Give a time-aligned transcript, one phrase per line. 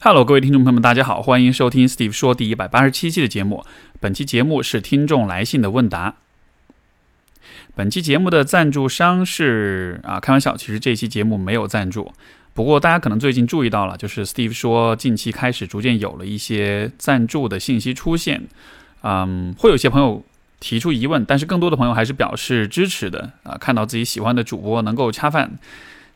[0.00, 3.64] Hello，各位听众朋友们，大家好，欢迎收听 Steve 说第一百八十七期的节目。
[3.98, 6.14] 本期节目是听众来信的问答。
[7.74, 12.12] 本期节目的赞助商是啊，开玩笑，其实这期节目没有赞助。
[12.54, 18.46] 不过大家可能最近注意到了，就是 Steve 说近期开始逐渐有了一些赞助的信息出现。
[19.02, 20.24] 嗯，会有些朋友
[20.60, 23.58] 提出疑问，但是更多的朋友还是表示支持的啊。
[23.58, 25.58] 看到自己喜欢的主播能够恰饭。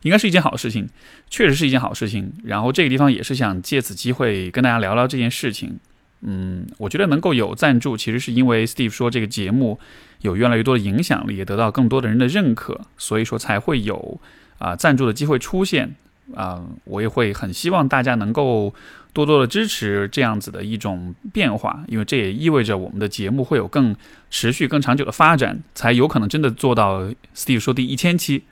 [0.03, 0.87] 应该是一件好事情，
[1.29, 2.31] 确实是一件好事情。
[2.43, 5.79] 然后这个地方也是想借此机会跟大家聊聊这件事情。
[6.21, 9.79] 嗯，我觉得能够有赞助，其实是因为 Steve 说这个节目
[10.21, 14.21] 有越来越多的影响力，也得到更多的人的认可，所以说才会有
[14.57, 15.95] 啊赞助的机会出现。
[16.35, 18.73] 啊，我也会很希望大家能够
[19.11, 23.93] 多多的支持这样子的一种变化，因为这也意味着我们的节目会有更
[24.31, 27.01] 持续、更长久的发展，才有可能真的做到
[27.35, 28.43] Steve 说第一千期。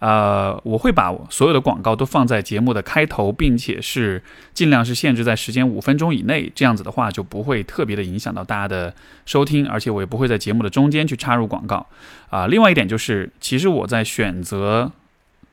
[0.00, 4.22] 呃，我会把所有的广告都放在节目的开头，并且是
[4.54, 8.94] 尽量是限制在时间五分钟以内，这样子的话就不会特别的影响到大家的
[9.26, 11.84] 收听，而且我也不会在节目的中间去插入广告。
[12.30, 14.92] 啊，另外一点就是，其实我在选择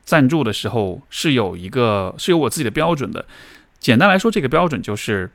[0.04, 3.26] 赞助的时候是有一个是有我自己的标准的。
[3.80, 5.32] 简单来说，这个标准就是，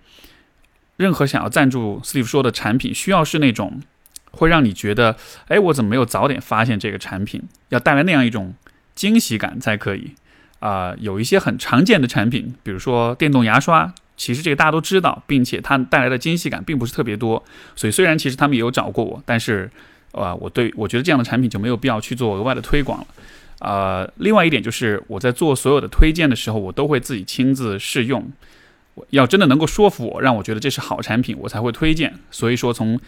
[0.95, 3.81] 任何想要赞助 Steve 说的产品，需要是那种
[4.31, 5.17] 会让你觉得，
[5.49, 8.53] 哎，我怎么没有早点发现这个产品，要带来那样一种。
[9.01, 10.11] 惊喜感才可以
[10.59, 10.93] 啊！
[10.99, 17.43] 有一些很常见的产品，比如说电动牙刷，其实这个大家都知道，并且它带来的惊喜感并不是特别多。
[17.75, 19.67] 所以虽然其实他们也有找过我，但是
[20.11, 23.07] 啊，我对我觉得这样的产品就没有必要去做额外的推广了。
[23.57, 28.31] 呃，另外一点就是我在做所有的推荐的时候，我都会自己亲自试用，
[28.93, 32.13] 我要真的能够说服我，让我觉得这是好产品，我才会推荐。
[32.29, 32.99] 所以说从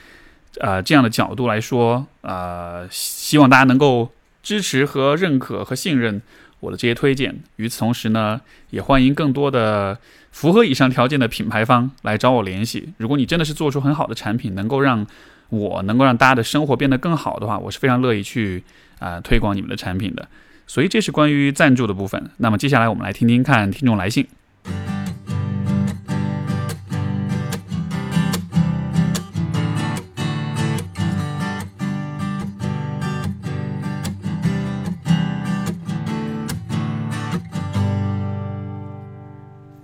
[0.60, 4.10] 呃这样的角度来说，呃，希望大家能够。
[4.44, 6.22] 支持和认可和信任
[6.60, 7.40] 我的这些推荐。
[7.56, 9.98] 与此同时呢，也欢迎更多的
[10.32, 12.94] 符合以上条件的品牌方来找我联系。
[12.98, 15.08] 如果你真的是做出很好的产品，能够让
[15.50, 18.64] 我能够让大家的生活变得更好的话，我是非常乐意去
[19.00, 20.28] 啊推广你们的产品的。
[20.66, 22.30] 所以这是关于赞助的部分。
[22.38, 24.28] 那么接下来我们来听听看听众来信。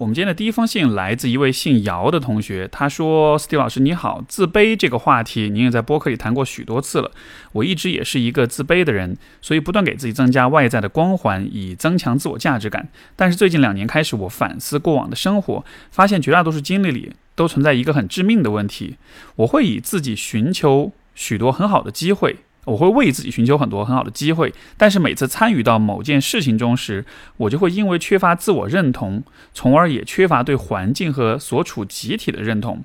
[0.10, 7.12] 们今天的第一封信来自一位姓姚的同学，他说：“Steve 老师你好，自卑这个话题您也在播客里谈过许多次了。
[7.52, 12.90] 我一直也是一个自卑的人，所以不断给自己增加外在的光环，以增强自我价值感。
[13.16, 18.98] 但是最近两年开始，我反思过往的生活，发现绝大多数经历里都存在一个很致命的问题。
[19.36, 22.38] 我会以自己寻求许多很好的机会。”
[22.70, 27.04] 我会为自己寻求很多很好的机会，但是每次参与到某件事情中时，
[27.38, 32.84] 我就会因为缺乏自我认同，从而也缺乏对环境和所处集体的认同。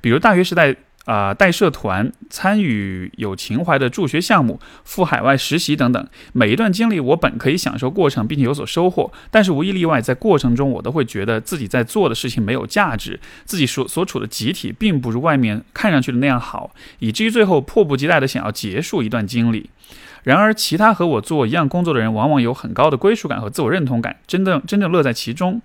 [0.00, 0.74] 比如大学时代。
[1.06, 19.70] 啊，带社团、参与有情怀的助学项目、赴海外实习等等，每一段经历，我本可以享受过程，并且有所收获，但是无一例外，在过程中，我都会觉得自己在做的事情没有价值，自己所所处的集体并不如外面看上去的那样好，以至于最后迫不及待地想要结束一段经历。
[20.24, 25.62] 然而，其他和我做一样工作的人，往往有很高的归属感和自我认同感，真的真正乐在其中。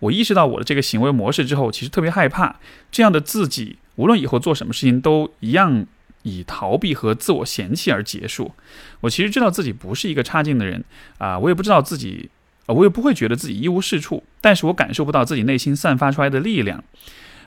[0.00, 2.56] 我意识到我的这个行为模式之后，其实特别害怕
[2.90, 3.78] 这样的自己。
[3.96, 5.86] 无论以后做什么事情，都一样
[6.22, 8.52] 以逃避和自我嫌弃而结束。
[9.00, 10.84] 我其实知道自己不是一个差劲的人
[11.16, 12.28] 啊，我也不知道自己，
[12.66, 16.84] 我也不会觉得自己一无是处，但是我感受不到自己内心散发出来的力量。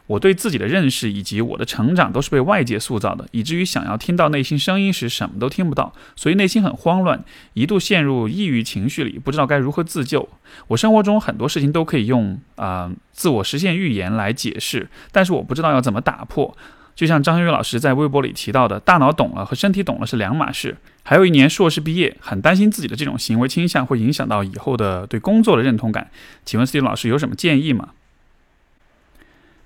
[0.09, 10.28] 我对自己的认识以及我的成长都是被外界塑造的，以至于想要听到内心声音时，什么都听不到，所以内心很慌乱，一度陷入抑郁情绪里，不知道该如何自救。
[10.70, 16.58] 我生活中很多事情都可以用啊自我实现预言来解释，但是我不知道要怎么打破。
[16.96, 20.76] 就像张馨予老师在微博里提到的，大脑懂了和身体懂了是两码事。
[21.03, 26.09] 还有一年硕士毕业，很担心自己的这种行为倾向会影响到以后的对工作的认同感。
[26.44, 27.90] 请问四六老师有什么建议吗？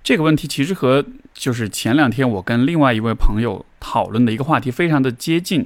[0.04, 1.04] 这个问题其实和
[1.34, 5.66] 就是前两天我跟另外一位朋友讨论的一个话题非常的接近，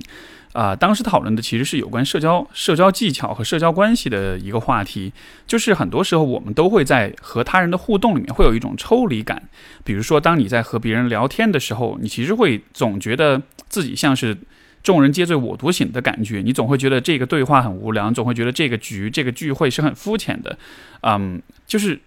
[0.54, 5.12] 啊，当时讨论的其实是有关社交、社交技巧和社交关系的一个话题。
[5.48, 9.42] 就是很多时候我们都会在和他人的互动里面会有一种抽离感，
[9.84, 14.38] 比如说当你在和别人聊天的时候，你其实会总觉得自己像是
[14.84, 20.58] 众人皆醉我独醒的感觉，你总会觉得这个对话很无聊，总会觉得这个局、这个聚会是很肤浅的，
[21.02, 22.00] 嗯，就是。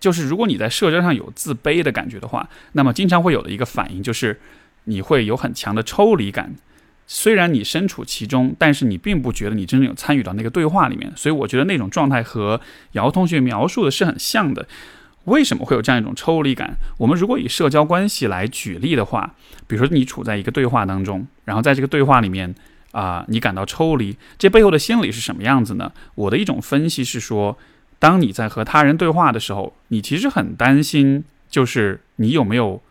[0.00, 4.40] 就是如果你在社交上有自卑的感觉的话，那么经常会有的一个反应就是，
[4.84, 6.54] 你会有很强的抽离感。
[7.06, 11.10] 虽然你身处其中，但是你并不觉得你真正有参与到那个对话里面。
[11.16, 12.60] 所以我觉得那种状态和
[12.92, 14.68] 姚同学描述的是很像的。
[15.24, 16.76] 为什么会有这样一种抽离感？
[16.98, 19.34] 我们如果以社交关系来举例的话，
[19.66, 22.54] 比如说你处在一个对话当中，然后在这个对话里面
[22.92, 25.92] 啊，你感到抽离，这背后的心理是什么样子呢？
[26.14, 27.58] 我的一种分析是说，
[27.98, 32.82] 当你在和他人对话的时候，你其实很担心，就是你有没有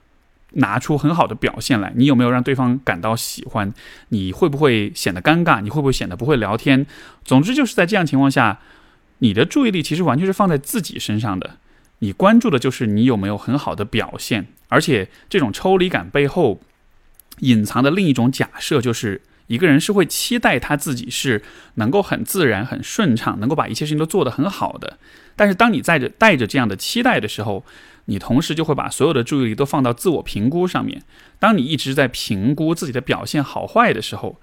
[0.53, 3.73] 拿出很好的表现来，你有没有让对方感到喜欢，
[4.09, 6.85] 你会不会显得尴尬，你会不会显得不会聊天？
[7.23, 8.59] 总之就是在这样情况下，
[9.19, 11.57] 你的注意力其实完全是放在自己身上的。
[11.99, 16.61] 你关注的就是你有没有很好的表现，而且这种抽离感背后
[17.39, 21.41] 隐藏的另一种假设，就是一个人是会期待他自己是
[21.75, 24.97] 能够很自然、很顺畅，能够把一切事情都做得很好的。
[25.35, 27.65] 但是当你带着带着这样的期待的时候，
[28.05, 31.01] 你同时就会把所有的注意力都放到自我评估上面。
[31.39, 34.39] 当你一直在评估自己的表现好坏的时候，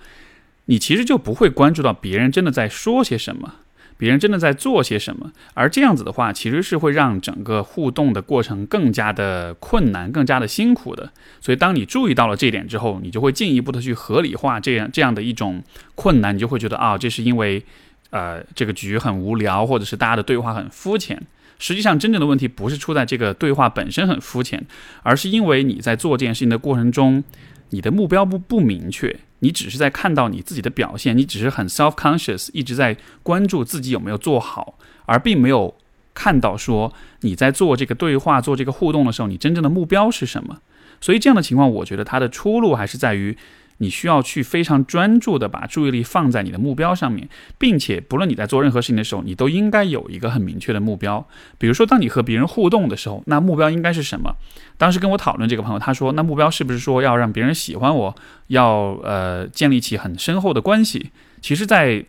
[0.67, 3.56] 你其实就不会关注到别人真的在说些什么。
[3.96, 5.31] 别人真的在做些什么？
[5.55, 11.12] 而这样子的话，其实是会让整个互动的过程更加的困难、更加的辛苦的。
[11.41, 15.62] 所以，当你注意到了这一点之后，你就会进一步的去合理化这样这样的一种
[15.94, 17.64] 困难，你就会觉得啊，这是因为
[18.11, 21.23] 呃这个局很无聊，或者是大家的对话很肤浅。
[21.58, 24.67] 实际上，真正的问题不是出在这个对话本身很肤浅，
[25.02, 27.23] 而是因为你在做这件事情的过程中。
[27.70, 35.75] 你的目标不不明确，你只是在看到你自己的表现，你只是很 self conscious，一直在关注自己有没有做好，而并没有
[36.12, 40.58] 看到说你在做这个对话、做这个互动的时候，你真正的目标是什么。
[41.00, 43.37] 所以这样的情况，我觉得它的出路还是在于。
[43.79, 47.29] 你需要去非常专注的把注意力放在你的目标上面，
[47.59, 51.26] 并且不论你在做任何事情的时候，你都应该有一个很明确的目标。
[51.59, 54.37] 比如说，当你和别人互动的时候，那目标应该是什么？
[54.79, 58.15] 当时跟我讨论这个朋友，他说，那目标是不是说要让别人喜欢我，
[58.47, 61.11] 要呃建立起很深厚的关系？
[61.41, 62.05] 其实，在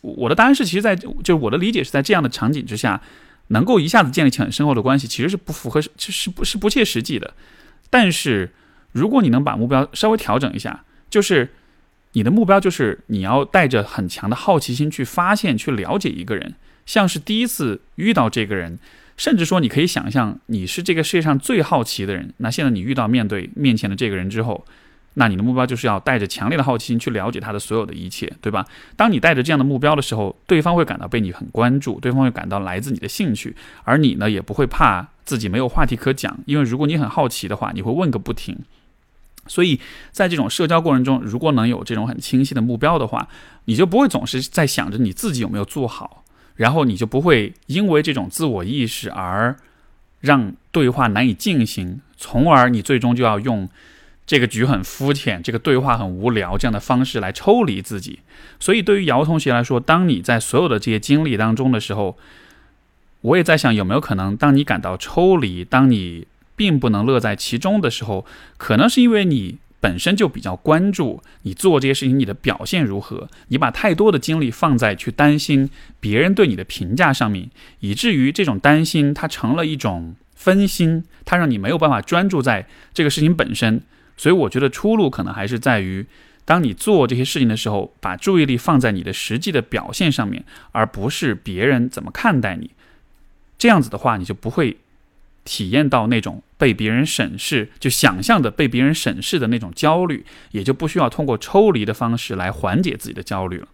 [0.00, 3.00] 我的答案是，其实，在就是我的理解是在这样的场景之下，
[3.48, 7.34] 能够一下子建立起很深厚的关系，其实是不符合，是不是不切实际的。
[7.90, 8.52] 但是，
[8.92, 10.84] 如果你能把目标稍微调整一下。
[11.10, 11.50] 就是
[12.12, 16.54] 你的目标，就是你要带着很强的好奇心去发现、去了解一个人，
[16.86, 18.78] 像是第一次遇到这个人，
[19.16, 22.32] 甚至说你可以想象你是这个世界上最好奇的人。
[22.38, 24.64] 那现在你遇到面对面前的这个人之后，
[25.14, 28.64] 那你的目标就是要带着强烈的好奇心去了解他的所有的一切，对吧？
[28.96, 38.56] 当你带着这样的目标的时候，对方会感到被你很关注，对方会感到来自你的兴趣，而你呢也不会怕自己没有话题可讲，因为如果你很好奇的话，你会问个不停。
[39.50, 39.80] 所以
[40.12, 43.26] 在这种社交过程中，如果能有这种很清晰的目标的话，
[43.64, 46.22] 你就不会总是在想着你自己有没有做好，
[46.54, 49.56] 然后你就不会因为这种自我意识而
[50.20, 53.68] 让对话难以进行，从而你最终就要用
[54.24, 58.20] 这个局很肤浅，这个对话很无聊这样的方式来抽离自己。
[58.60, 62.16] 所以对于姚同学来说，当你在所有的这些经历当中的时候，
[63.22, 66.28] 我也在想有没有可能，当你感到抽离，当你。
[66.60, 68.26] 并不能乐在其中的时候，
[68.58, 75.70] 可能是因为你本身就比较关注你做这些事情你的表现如何，你把太多的精力放在去担心
[76.00, 77.48] 别人对你的评价上面，
[77.78, 83.80] 以至于这种担心它成了一种分心，它让你没有办法专注在这个事情本身。
[84.18, 86.04] 所以我觉得出路可能还是在于，
[86.44, 92.72] 当你做这些事情的时候，把注意力放在你的实际的表现上面，而不是别人怎么看待你。
[93.56, 94.76] 这样子的话，你就不会。
[95.50, 103.66] 体验到那种被别人审视，就想象的被别人审视的那种焦虑，也就不需要通过抽离的方式来缓解自己的焦虑了。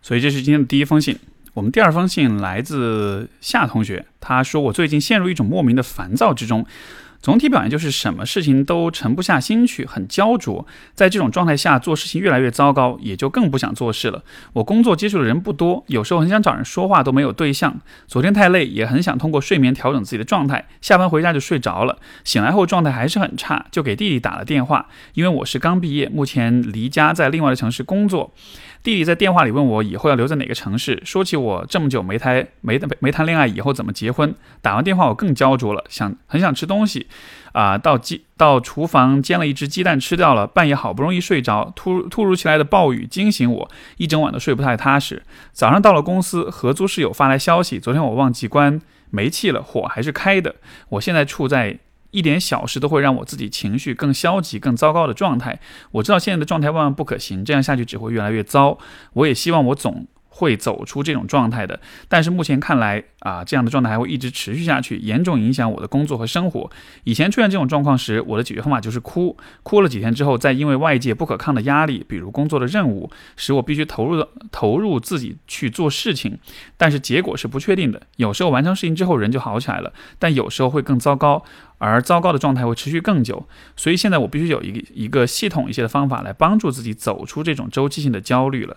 [0.00, 1.18] 所以这是今天的第一封信。
[1.54, 6.64] 我们第二封信来自夏同学，他说：“我最近陷入一种莫名的烦躁之中。”
[7.26, 10.64] 总体表现就是什么事情都沉不下心去，很焦灼。
[10.94, 14.22] 在这种状态下，做事情越来越糟糕，也就更不想做事了。
[14.52, 17.80] 我工作接触的人不多，有时候很想找人说话，都没有对象。
[18.06, 20.68] 昨天太累，也很想通过睡眠调整自己的状态。
[20.80, 24.86] 下班回家就睡着了，醒来后状态还是很差，就给弟弟打了电话。
[25.14, 28.32] 因为我是刚毕业，目前离家在另外的城市工作。
[28.86, 34.32] 弟弟在电话里问我以后要留在哪个城市，说起我这么久没谈没没谈恋爱，以后怎么结婚。
[34.62, 37.08] 打完电话我更焦灼了，想很想吃东西，
[37.50, 40.46] 啊，到鸡到厨房煎了一只鸡蛋吃掉了。
[40.46, 45.24] 半夜好不容易睡着，突突如其来的暴雨惊醒我，一整晚都睡不太踏实。
[45.50, 50.54] 早上到了公司，合租室友发来消息，昨天我忘记关煤气了，火还是开的。
[50.90, 51.80] 我现在处在。
[52.10, 55.60] 一点小事都会让我自己情绪更消极、更糟糕的状态。
[55.92, 58.78] 我知道现在的状态万万不可行，这样下去只会越来越糟。
[59.12, 66.70] 我也希望我总会走出这种状态的，但是目前看来啊，这样的状态还会一直持续下去，严重影响我的工作和生活。
[67.04, 76.38] 以前出现这种状况时，我的解决方法就是哭，哭了几天之后，再因为外界不可抗的压力，比如工作的任务，使我必须投入投入自己去做事情，
[76.76, 78.02] 但是结果是不确定的。
[78.16, 81.42] 有时候完成事情之后人就好起来了，但有时候会更糟糕，
[81.78, 83.48] 而糟糕的状态会持续更久。
[83.74, 88.76] 所以现在我必须有一个一个系统一些的方法来帮助自己走出这种周期性的焦虑了。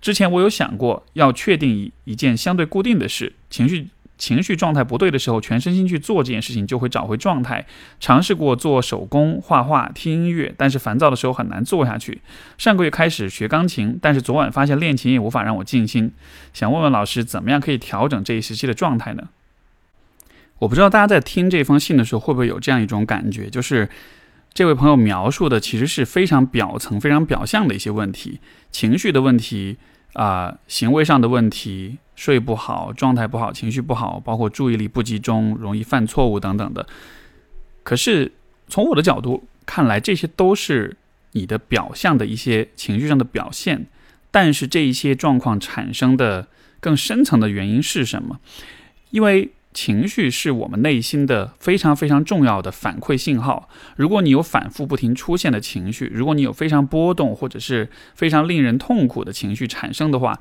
[0.00, 7.64] 之前我有想过要确定一一件相对固定的事，情绪情绪状态不对的时候，全身心去做这件事情就会找回状态。
[8.00, 12.20] 尝试过做手工、画画、听音乐，但是烦躁的时候很难做下去。
[12.56, 16.10] 上个月开始学钢琴，但是昨晚发现练琴也无法让我静心。
[16.52, 19.28] 想问问老师，怎么样可以调整这一时期的状态呢？
[20.58, 23.88] 我不知道大家在听这封信的时候会不会有这样一种感觉，就是
[24.52, 28.40] 这位朋友描述的其实是非常表层、非常表象的一些问题，
[28.70, 29.76] 情绪的问题。
[30.14, 36.84] 啊，行为上的问题，睡不好，状态不好，情绪不好，包括注意力不集中，容易犯错误等等的。
[37.84, 38.32] 可是
[38.66, 40.96] 从我的角度看来，这些都是
[41.32, 43.86] 你的表象的一些情绪上的表现。
[44.32, 46.48] 但是这一些状况产生的
[46.80, 48.40] 更深层的原因是什么？
[49.10, 49.52] 因为。
[49.78, 53.68] 情绪是我们内心的非常非常重要的反馈信号。
[53.94, 60.40] 如果你有反复不停出现的情绪，如果你有非常波动或者是非常令人痛苦的情绪产生的话，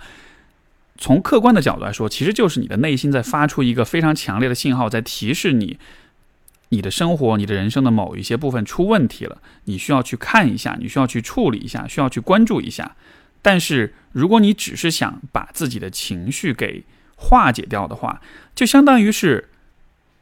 [0.98, 5.78] 从客观的角度来说，其实就是你的内心在发出一个非常强烈的信号，在提示你，
[6.70, 12.96] 你的生活、你的人生的某一些部分出问题了，你需要去看一下，你需要去处理一下，需要去关注一下。
[13.44, 16.84] 但是，如果你只是想把自己的情绪给
[17.18, 18.22] 化解掉的话，
[18.56, 19.50] 就相当于是，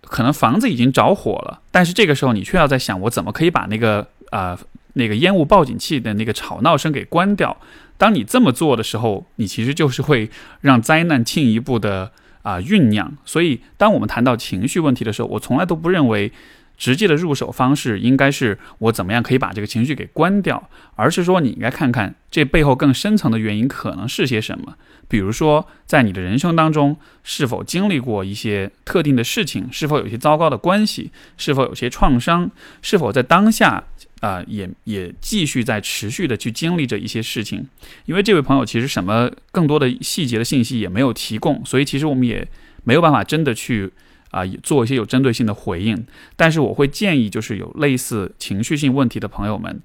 [0.02, 4.58] 可能房子已经着火了，但是这个时候你却要在想，我怎么可以把那个啊
[4.94, 7.56] 那个烟雾报警器的那个吵闹声给关掉？
[7.98, 10.30] 当你这么做的时候，你其实就是会
[10.62, 12.12] 让灾难进一步的
[12.42, 13.16] 啊酝酿。
[13.24, 16.32] 所以，当我们谈到情绪问题的时候，我从来都不认为。
[16.78, 24.76] 直接的入手方式应该是我怎么样可以把这个情绪给关掉，而是说你应该看看这背后更深层的原因可能是些什么。
[25.08, 29.68] 比如说，在你的人生当中，是否经历过一些特定的事情？
[29.72, 31.12] 是否有些糟糕的关系？
[31.38, 32.50] 是否有些创伤？
[32.82, 33.84] 是否在当下
[34.22, 37.68] 啊也也继续在持续的去经历着一些事情？
[38.06, 42.48] 因为这位朋友其实什么更多的细节的信息也没有提供，所以其实我们也
[42.84, 43.92] 没有办法真的去。
[44.32, 49.82] 啊，做一些有针对性的回应，但是我会建议，就是有类似情绪性问题的朋友们，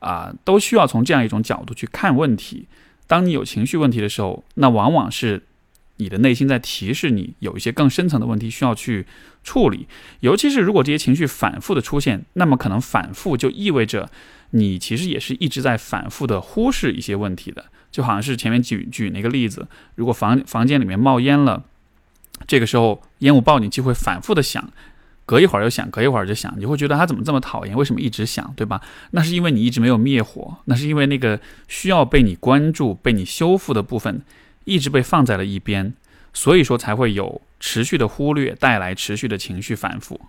[0.00, 2.66] 啊，都需要从这样一种角度去看问题。
[3.06, 5.42] 当你有情绪问题的时候，那往往是
[5.96, 9.06] 你的内心在提示你有一些更深层的问题需要去
[9.42, 9.86] 处理。
[10.20, 14.10] 尤其是如果这些情绪反复的出现，那么可能反复就意味着
[14.50, 17.66] 你其实也是一直在反复的忽视一些问题的。
[17.90, 21.64] 就好像是前面举举那个例子，如果房房间里面冒烟了。
[22.48, 24.68] 这个时候，烟雾报警器会反复的响，
[25.26, 27.76] 隔一会儿又响，隔一会儿就响，你会觉得他怎么这么讨厌？
[27.76, 28.80] 为什么一直响，对吧？
[29.12, 34.22] 那是因为你一直没有灭火，那是因为那个需要被你关注、被你修复的部分
[34.64, 35.94] 一直被放在了一边，
[36.32, 40.20] 所以说才会有持续的忽略，带来持续的情绪反复。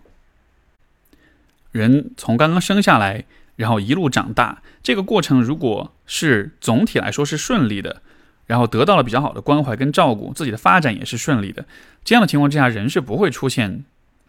[1.72, 3.26] 人从刚刚生下来，
[3.58, 8.02] 然后一路长大，这个过程如果是总体来说是顺利的。
[8.48, 11.66] 然后得到了比较好的关怀跟照顾，自己的发展也是顺利的。
[12.04, 13.84] 这样的情况之下，人是不会出现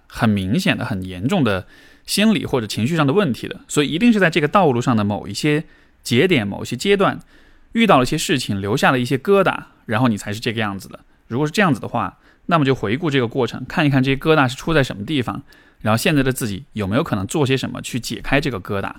[0.06, 1.66] 很明显的、很严重的
[2.04, 3.60] 心理或者情绪上的问题的。
[3.68, 5.64] 所以，一定是在这个道路上的某一些
[6.02, 7.18] 节点、某一些阶段，
[7.72, 11.00] 遇到了一些事情，留下了一些疙瘩，然后你才是这个样子的。
[11.28, 15.42] 如果是这样子的话，那么就回顾这个过程，看一看这些疙瘩是出在什么地方，
[15.80, 18.92] 然后现在的自己有没有可能做些什么去解开这个疙瘩。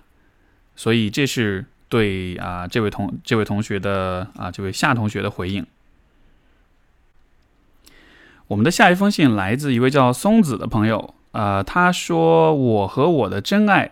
[0.75, 1.65] 所以，这是。
[1.89, 5.65] 对啊，这位同这位同学的啊，这位夏同学的回应。
[8.47, 13.91] 我们的下一封信来自一位叫松子的朋友，呃，他说：“我和我的真爱。”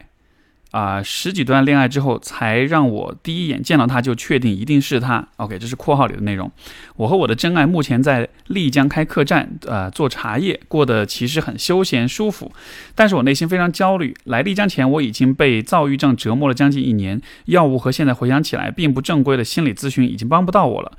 [0.71, 5.25] 啊，十几段恋爱之后，才让我第一眼见到他就确定一定是他。
[5.37, 6.51] OK，这是括号里的内容。
[6.97, 12.51] 我和我的真爱目前在丽江开客栈，呃，做茶叶，过得其实很休闲舒服。
[12.93, 14.13] 但是我内心非常焦虑。
[14.25, 20.91] 来丽江前，我已经被躁郁症折磨了将近一年，药物和现在回想起来并不正规的心理咨询已经帮不到我了。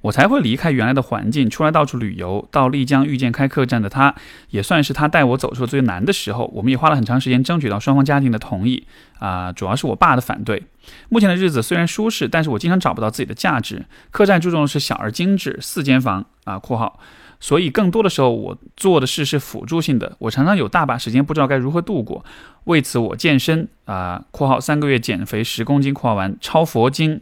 [0.00, 2.46] 我才会离开原来的环境，出来到处旅游。
[2.52, 4.14] 到丽江遇见开客栈的他，
[4.50, 6.50] 也算是他带我走出最难的时候。
[6.54, 8.86] 我们也花了很长时间争取到双方家庭的同意
[9.18, 10.62] 啊，主要是我爸的反对。
[11.08, 13.84] 目前的日子虽然舒适，但是我经常找不到自己的价值。
[14.10, 17.00] 客栈注重的是小而精致，四间房啊（括号），
[17.40, 20.14] 所以更多的时候我做的事是辅助性的。
[20.20, 22.24] 我常常有大把时间不知道该如何度过。
[22.64, 27.20] 为此我健身啊（括号）三个月减肥十公斤（括号完）超佛经。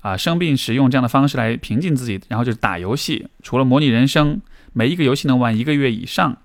[0.00, 4.40] 啊，生病时用这样的方式来平静自己，然后就是打游戏，除了模拟人生，
[4.72, 6.36] 每一个游戏能玩一个月以上。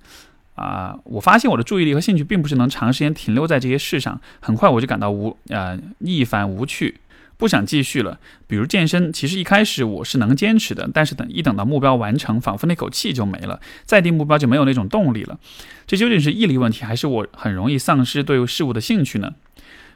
[0.56, 6.96] 啊，我发现我的注意力和兴趣并不是能长时间停留在这些事上，很快我就感到无呃逆反无趣，
[7.36, 8.18] 不想继续了。
[8.48, 15.38] 比如健身，其实一开始我是能坚持的，但是等一等到目标完成，仿佛那口气就没了，再定目标就没有那种动力了。
[15.86, 19.34] 这究竟是毅力问题，还是我很容易丧失对事物的兴趣呢？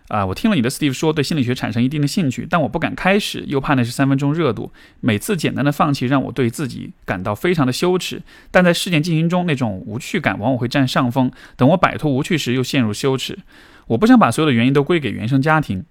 [0.07, 4.71] 啊，我听了你的 Steve 说对心理学产生一定的兴趣，但我不敢开始，又怕那是三分钟热度。
[5.01, 11.31] 每次简单的放弃让我对自己感到非常的羞耻，但在事件进行中，那种无趣感往往会占上风。
[11.55, 13.37] 等我摆脱无趣时，又陷入羞耻。
[13.85, 15.85] 我不想把所有的原因都归给原生家庭，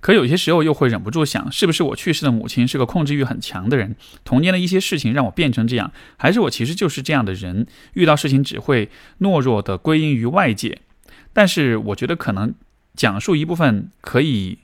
[0.00, 3.96] 可有些时候又会忍不住想，是不是我去世的母亲是个控制欲很强的人？
[4.24, 7.66] 童年的一些事情让我变成这样，还是我其实就是这样的人？
[7.92, 8.88] 遇到事情只会
[9.20, 10.78] 懦弱的归因于外界。
[11.34, 12.54] 但是我觉得可能。
[12.94, 14.58] 讲述一部分可以，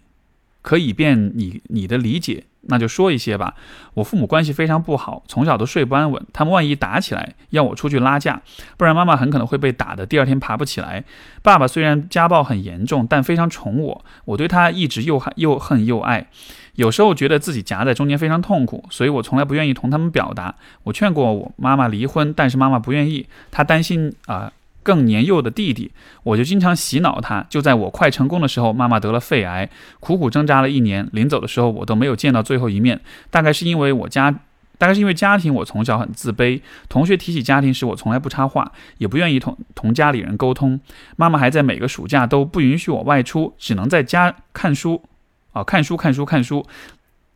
[0.63, 3.55] 可以便你你的理解，那就说一些吧。
[3.95, 6.25] 我父母关系非常不好，从小都睡不安稳。
[6.33, 8.43] 他们万一打起来，要我出去拉架，
[8.77, 11.05] 不然妈妈很可能会被打的第二天爬不起来。
[11.43, 16.29] 爸爸虽然家暴很严重，但非常宠我，我对他一直又恨又恨又爱。
[16.75, 20.55] 有时候觉得自己夹在中间非常痛苦，所以我从来不愿意同他们表达。
[20.85, 24.53] 我劝过我妈妈离婚，但是妈妈不愿意，她担心啊。
[24.91, 25.93] 更年幼的弟弟，
[26.25, 27.47] 我就经常洗脑他。
[27.49, 29.71] 就在我快成功的时候，妈妈得了肺癌，
[30.01, 33.01] 苦苦挣扎了一年，临走的时候我都没有见到最后一面。
[33.31, 34.33] 大概是因为我家，
[34.79, 36.61] 大概是因为家庭，我从小很自卑。
[36.89, 40.81] 同学提起家庭时，我从来不插话，也不愿意同同家里人沟通。
[41.15, 45.05] 妈妈还在每个暑假都不允许我外出，只能在家看书，
[45.53, 46.67] 啊，看书看书看书。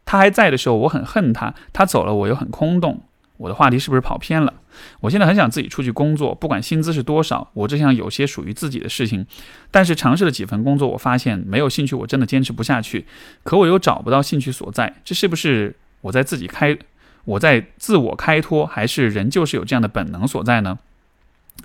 [0.04, 3.00] 他还在的时候，我很恨他；他走了，我又很空洞。
[3.36, 4.54] 我的话题是不是跑偏了？
[5.00, 9.26] 我现在很想自己出去工作，不管薪资是多少，我只想有些属于自己的事情。
[9.70, 13.06] 但是尝试了几份工作，我发现没有兴趣，我真的坚持不下去。
[13.42, 16.78] 可我又找不到兴趣所在，这是不是我在自己开，
[17.24, 20.78] 我在自我开脱，还是人就是有这样的本能所在呢？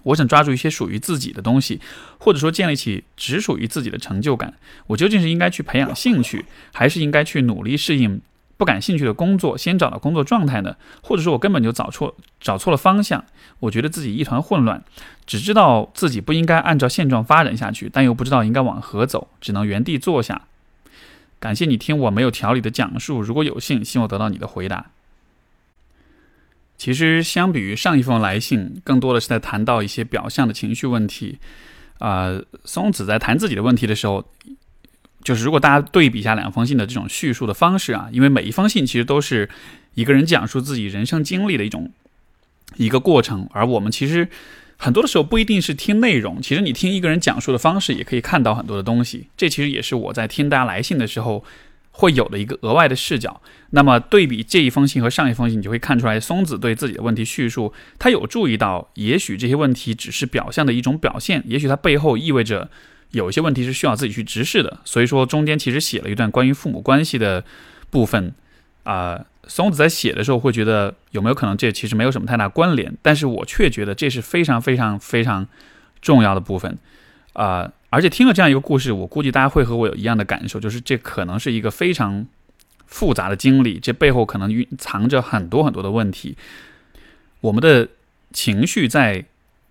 [0.04, 1.82] 我想抓住一些属于自己的东西，
[2.20, 4.54] 或者说建立起只属于自己的成就感。
[4.88, 8.22] 我究竟是应该去培养兴趣，还是应该去努力适应？
[8.60, 10.76] 不感兴趣的工作，先找到工作状态呢？
[11.02, 13.24] 或者说，我根本就找错找错了方向？
[13.62, 14.84] 我觉得自己一团混乱，
[15.26, 20.42] 只知道自己不应该按照现状发展下去，但又不知道应该往何走，只能原地坐下。
[21.40, 24.88] 感谢你听我没有条理的讲述，如果有幸，希望得到你的回答。
[26.78, 31.40] 其实，相比于上一封来信，更多的是在谈到一些表象的情绪问题。
[32.00, 34.26] 啊，松子在谈自己的问题的时候。
[35.24, 39.50] 就是如果大家对比一下两封信的这种叙述的方式啊，因为每一封信其实都是
[39.94, 41.92] 一个人讲述自己人生经历的一种
[42.78, 44.30] 一个过程，而我们其实
[44.78, 49.28] 很多的时候不一定是听内容，其实你听一个人讲述的方式也可以看到很多的东西。
[49.36, 51.44] 这其实也是我在听大家来信的时候
[51.92, 53.42] 会有的一个额外的视角。
[53.72, 62.70] 那么对比这一封信和上一封信，你就会看出来，松子对自己的问题叙述，他有注意到，也许这些问题只是表象的一种表现，也许它背后意味着。
[63.12, 67.44] 有一些问题是需要自己去直视的，所以说中间其实写了一段关于父母关系的
[67.90, 68.34] 部分，
[68.84, 75.48] 啊，松子在写的时候会觉得有没有可能这其实没有什么太大关联，但是我却觉得这是非常非常非常
[76.02, 76.78] 重要的部分，
[77.34, 82.28] 啊，而且听了这样一个故事，我估计大家会和我有一样的感受，就是这可能是一个非常
[82.86, 86.38] 复杂的经历，这背后可能蕴藏着很多很多的问题，
[87.42, 87.88] 我们的
[88.32, 89.26] 情绪在。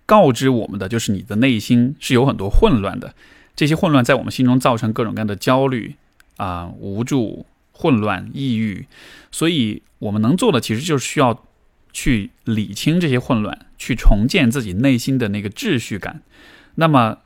[0.09, 3.13] 告知我们的就是你的内心是有很多混乱的，
[3.55, 5.93] 这些混乱在我们心中造成各种各样的焦虑
[6.37, 8.87] 啊、无助、混乱、抑郁，
[9.29, 11.45] 所以我们能做的其实就是需要
[11.93, 16.23] 去理清这些混乱，去重建自己内心的那个秩序感。
[16.73, 17.19] 那么，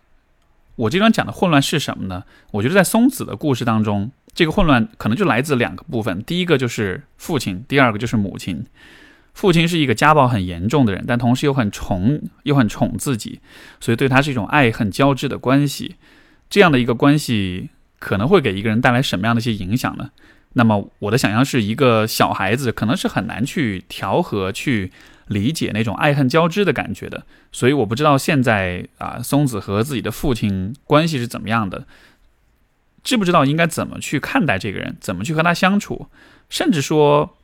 [0.76, 2.26] 我这段讲的混乱是什么呢？
[2.52, 8.66] 我觉得在松子的故事当中，这个混乱可能就来自两个部分，第一个就是父亲，第二个就是母亲。
[9.34, 13.40] 父亲是一个家暴很严重的人，但同时又很宠又很宠自己，
[13.80, 15.96] 所以对他是一种爱恨交织的关系。
[16.50, 20.12] 这样的一个关系可能会给一个人带来什么样的一些影响呢？
[20.54, 24.92] 那么我的想象是一个小孩子可能是很难去调和、去
[25.26, 27.26] 理解那种爱恨交织的感觉的。
[27.52, 31.88] 所以我不知道现在啊，松子和自己的父亲关系是怎么样的，
[33.04, 36.08] 知不知道应该怎么去看待这个人，怎么去和他相处，
[36.50, 37.36] 甚至说。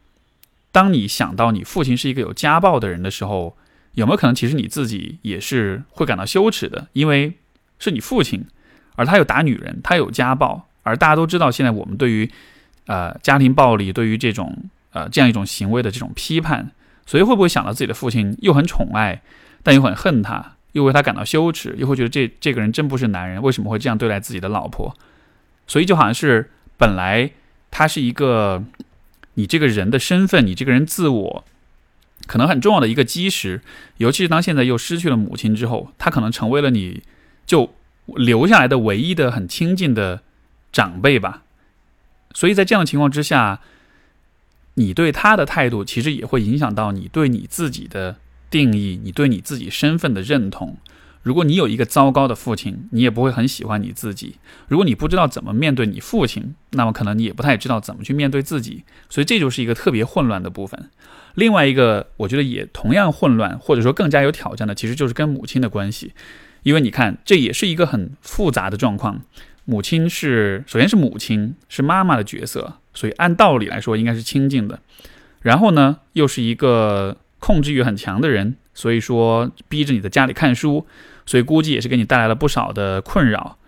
[0.71, 3.58] 当你想到你父亲是一个有家暴的人的时候，
[3.93, 6.88] 有没有可能其实你自己也是会感到羞耻的？
[6.93, 7.34] 因为
[7.79, 8.45] 是你父亲，
[8.95, 12.29] 而他有打女人，他有家暴，而大家都知道，现在我们对于
[12.86, 16.71] 呃家庭暴力，对于这种呃这样一种行为的这种批判，
[17.05, 19.21] 所以会不会想到自己的父亲又很宠爱，
[19.63, 24.95] 但又很恨他，又为他感到羞耻，又会觉得这这个人真不是男人，为什么会这样对待自己的老婆？
[25.65, 27.32] 所以就好像是本来
[27.71, 28.63] 他是一个
[29.39, 31.45] 你这个人的身份，你这个人自我
[32.28, 33.62] 可能很重要的一个基石。
[33.95, 37.04] 尤其是当现在又失去了母亲之后，他可能成为了你
[37.45, 37.73] 就
[38.08, 40.23] 留下来的唯一的很亲近的
[40.73, 41.43] 长辈吧。
[42.34, 43.62] 所以在这样的情况之下，
[44.73, 48.17] 你对他的态度其实也会影响到你对你自己的
[48.49, 50.75] 定义，你对你自己身份的认同。
[51.21, 54.38] 如果你有一个糟糕的父亲，你也不会很喜欢你自己。
[54.67, 58.84] 如果你不知道怎么面对你父亲，那么可能你也不太知道怎么去面对自己。
[59.10, 60.89] 所以这就是一个特别混乱的部分。
[61.36, 66.13] 另外一个，我觉得也同样混乱，或者说更加有挑战的，其实就是跟母亲的关系。
[66.63, 69.21] 因为你看，这也是一个很复杂的状况。
[69.65, 74.79] 母亲是首先是母亲，是妈妈的角色，所以按道理来说应该是亲近的。
[75.41, 80.86] 然后呢，又是一个控制欲很强的人，所以说逼着你在家里看书。
[81.25, 83.60] 所以估计也是给你带来了不少的困扰，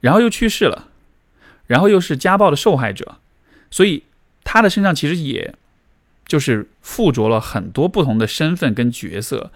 [0.00, 0.88] 然后又去世了，
[1.68, 3.18] 然后又是家暴的受害者，
[3.70, 4.02] 所以
[4.42, 5.54] 他的身上其实也
[6.26, 9.52] 就是附着了很多不同的身份跟角色。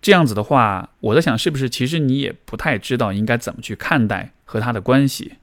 [0.00, 5.34] 这样子的话，我在想是不是其实你也不太知道应该怎么去看待和他的关系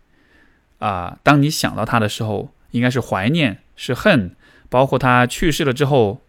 [0.80, 1.20] 啊？
[1.22, 4.36] 当你想到他的时候，应该是怀念，是恨，
[4.68, 6.22] 包括他去世了之后，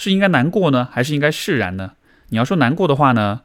[0.00, 1.92] 是应该难过呢，还是应该释然呢？
[2.30, 3.42] 你要说难过的话呢？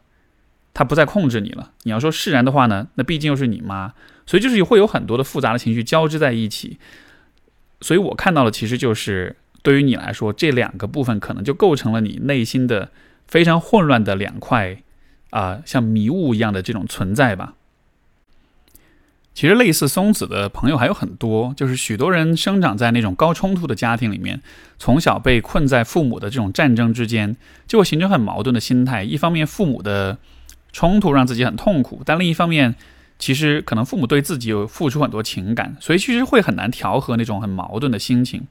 [0.74, 1.72] 他不再控制你了。
[1.84, 3.94] 你要说释然的话呢，那毕竟又是你妈，
[4.26, 6.80] 所以就是会有很多的复杂的情绪交织在一起。
[7.82, 12.90] 所以我看到的其实就是对于你来说，这两个部分可能就构成了你内心的
[13.28, 14.78] 非常混乱的两块
[15.32, 17.54] 啊，像迷雾一样的这种存在吧。
[19.36, 24.42] 其实类似松子的朋友还有很多，就是许多人生长在那种高冲突的家庭里面，
[24.80, 27.36] 从小被困在父母的这种战争之间，
[27.68, 29.04] 就会形成很矛盾的心态。
[29.04, 30.18] 一方面，父母的
[30.72, 32.76] 冲突让自己很痛苦，但另一方面，
[33.20, 38.48] 其实可能父母对自己有付出很多情感，所以其实会很难调和那种很矛盾的心情。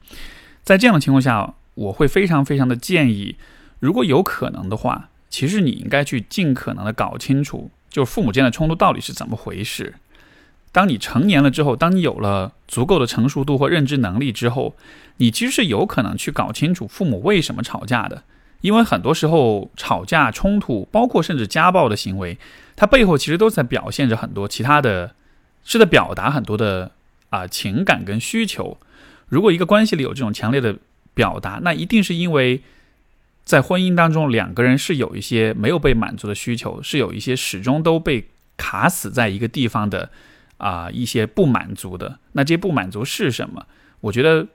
[0.63, 3.37] 在这样的情况下，我会非常非常的建议，
[3.79, 9.95] 如果有可能的话，其实你应该去尽可能的搞清楚，就是父母间的冲突到底是怎么回事。
[10.75, 14.75] 当你成年了之后，当你有了足够的成熟度或认知能力之后，
[15.15, 18.23] 你其实是有可能去搞清楚父母为什么吵架的。
[18.59, 22.37] 因为很多时候吵架冲突，包括甚至家暴的行为，
[22.75, 25.15] 它背后其实都在表现着很多其他的，
[25.63, 26.91] 是在表达很多的
[27.29, 28.77] 啊情感跟需求。
[29.29, 30.75] 如果一个关系里有这种强烈的
[31.13, 32.61] 表达，那一定是因为
[33.45, 40.09] 在婚姻当中两个人是有一些没有被满足的需求，是有一些始终都被卡死在一个地方的
[40.57, 42.19] 啊一些不满足的。
[42.33, 43.65] 那这些不满足是什么？
[44.01, 44.47] 我觉得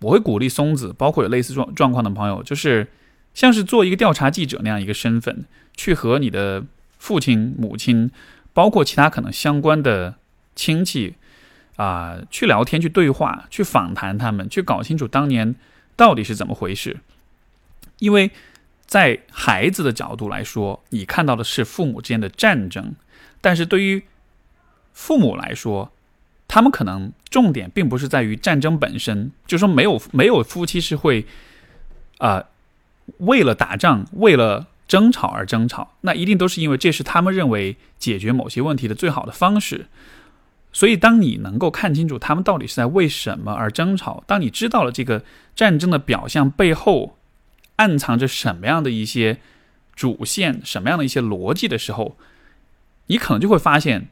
[0.00, 2.88] 我会鼓励松子，包括有类似状状况的朋友，就是。
[3.36, 5.44] 像是做一个调查记者那样一个身份，
[5.76, 6.64] 去和你的
[6.96, 8.10] 父亲、母亲，
[8.54, 10.14] 包括其他可能相关的
[10.54, 11.16] 亲戚
[11.76, 15.54] 啊，去聊天、去对话、去访谈他们，去搞清楚当年
[15.96, 16.96] 到底是怎么回事。
[17.98, 18.30] 因为
[18.86, 22.94] 在孩子的角度来说，你看到的是父母之间的战争，
[23.42, 24.02] 但是对于
[24.96, 25.92] 父母来说，
[26.48, 31.26] 他们可能重点并不是在于战争本身，就说没有没有夫妻是会
[32.16, 32.46] 啊。
[33.18, 39.86] 为了打仗，为了争吵而争吵，那一定都是因为这是他们认为解决某些问题的最好的方式。
[40.72, 45.22] 所以，当你能够看清楚他们到底是在为什么而争吵，当你知道了这个
[45.54, 47.16] 战争的表象背后
[47.76, 49.38] 暗藏着什么样的一些
[49.94, 52.16] 主线、什么样的一些逻辑的时候，
[53.06, 54.08] 你可能就会发现，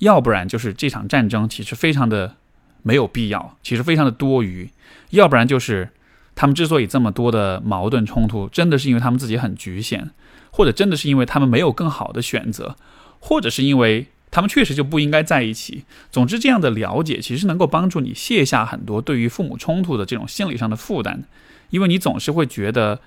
[0.00, 2.36] 要不然就是这场战争其实非常的
[2.82, 4.68] 没有必要，其实非常的多余；
[5.10, 5.88] 要不然就是。
[6.36, 10.08] 他们之所以这么多的矛盾冲突，真的是因为他们自己很局限，
[10.50, 12.76] 或者真的是因为他们没有更好的选择，
[13.18, 15.84] 或者是因为他们确实就不应该在一起。
[16.10, 21.24] 总之，这样的了解其实能够帮助你卸下很多对于父母冲突的这种心理上的负担，
[21.68, 23.00] 因为你总是会觉得，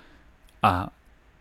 [0.59, 0.91] 啊，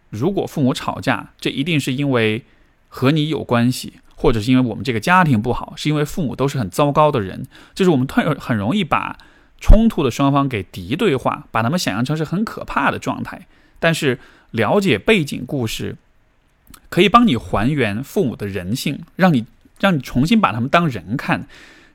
[0.09, 2.45] 如果父母吵架，这一定是因为
[2.89, 9.19] 和你有关系，或者是因为我们这个家庭不好，是因为父母都是很糟糕的人，就是我们很很容易把。
[9.65, 13.47] 冲突的双方给敌对化，把他们想象成是很可怕的状态。
[13.79, 14.19] 但是
[14.51, 15.95] 了解背景故事，
[16.89, 19.47] 可以帮你还原父母的人性，让你
[19.79, 21.47] 让你重新把他们当人看，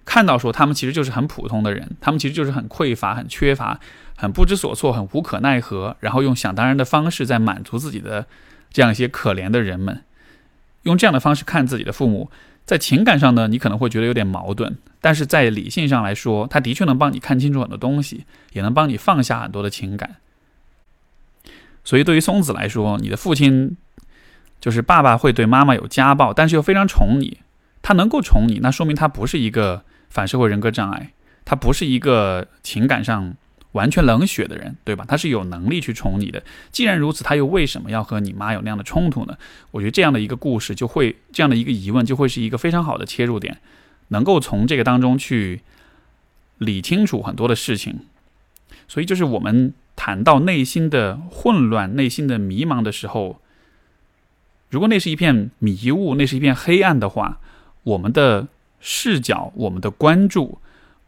[0.05, 3.77] 看到说他们其实就是很普通的人，他们其实就是很匮乏、很缺乏、
[4.15, 8.25] 很不知所措、很无可奈何，然后用想当然的方式在满足自己的
[8.71, 10.03] 这样一些可怜的人们，
[10.87, 12.31] 用这样的方式看自己的父母。
[12.65, 20.17] 在情感上呢，你可能会觉得有点矛盾，但是在理性上来说，他的确能帮你看清楚很多东西，也能帮你放下很多的情感。
[21.85, 23.77] 所以，对于松子来说，你的父亲
[24.59, 27.39] 就是爸爸会对妈妈有家暴，但是又非常宠你，
[27.81, 31.11] 他能够宠你，那说明他不是一个反社会人格障碍，
[31.45, 33.33] 他不是一个情感上
[33.73, 35.05] 完全冷血的人，对吧？
[35.07, 36.41] 他是有能力去宠你的。
[36.71, 39.37] 既然如此，他又为什么要和你妈有那样的冲突呢？
[39.71, 43.59] 我觉得这样的一个故事就会这样的一个疑问就会是一个非常好的切入点，
[44.09, 45.61] 能够从这个当中去
[46.57, 47.99] 理清楚很多的事情。
[48.87, 53.41] 所以，就是我们谈到内心的混乱、内心的迷茫的时候，
[54.69, 57.39] 如果那是一片迷雾，那是一片黑暗的话，
[57.83, 58.47] 我们的
[58.79, 60.59] 视角、我们的关注、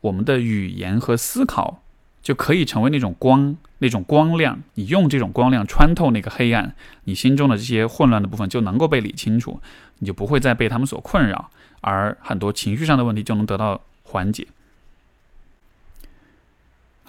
[0.02, 1.82] 我们的语言和思考，
[2.22, 4.62] 就可以成为那种光、那种光亮。
[4.76, 6.74] 你用这种光亮穿透那个黑暗，
[7.06, 9.62] 你心中的这些混乱的部分就能够被理清楚，
[10.00, 11.50] 你就不会再被他们所困扰，
[11.82, 14.48] 而很多情绪上的问题就能得到缓解。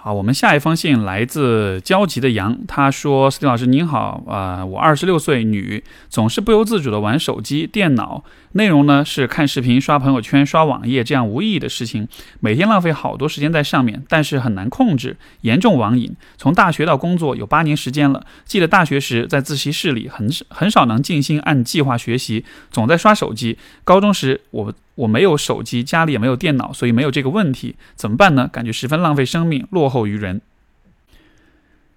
[0.02, 12.08] 好，我们下一封信来自焦急的羊，他说：“斯蒂老师您好，啊，我二十六岁女，总是不由自主的玩手机、电脑，内容呢是看视频、刷朋友圈、刷网页这样无意义的事情，
[12.40, 16.16] 每天浪费好多时间在上面，但是很难控制，严重网瘾。
[16.38, 23.58] 从大学到工作有八年时间了，记得大学时在自习室里很很少能静心按计划学习，总在刷手机。
[23.84, 28.48] 高中时我。”我没有手机，家里也没有电脑，所以没有这个问题，怎么办呢？
[28.52, 30.40] 感觉十分浪费生命，落后于人。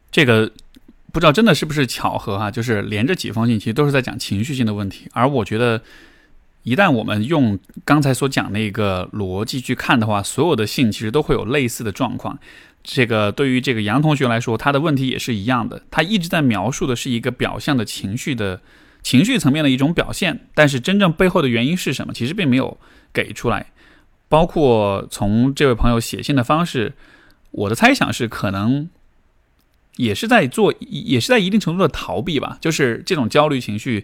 [0.09, 0.51] 这个
[1.11, 2.49] 不知道真的是不是巧合哈？
[2.49, 5.09] 就是连着几封信，其实都是在讲情绪性的问题。
[5.11, 5.81] 而我觉得，
[6.61, 12.39] 一旦我们用刚才所讲那个逻辑去看的话，所有的信其实都会有类似的状况。
[12.83, 18.61] 这个对于这个杨同学来说，他的问题也是一样的，他一直在描述的是一个表象的情绪的。
[19.03, 22.13] 情绪层面的一种表现，但是真正背后的原因是什么？
[22.13, 22.77] 其实并没有
[23.13, 23.67] 给出来。
[24.29, 26.93] 包括从这位朋友写信的方式，
[27.51, 28.89] 我的猜想是，可能
[29.97, 32.57] 也是在做，也是在一定程度的逃避吧。
[32.59, 34.03] 就是这种焦虑情绪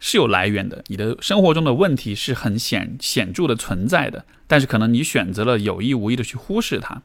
[0.00, 7.02] 是有来源的，你的生活中的问题是很显显著的存在的，但是可能你选择了有意无意的去忽视它。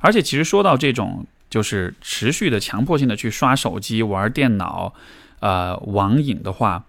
[0.00, 4.92] 而且，其实说到这种，就是持续的强迫性的去刷手机、玩电脑。
[5.42, 6.84] 呃，网瘾的话，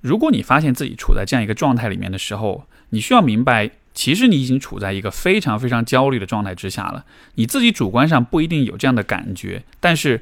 [0.00, 7.04] 如果你发现自己处在这样一个状态里面的时候，你需要明白，其实你已经处在一个非常非常焦虑的状态之下了。
[7.36, 10.20] 你自己主观上不一定有这样的感觉，但是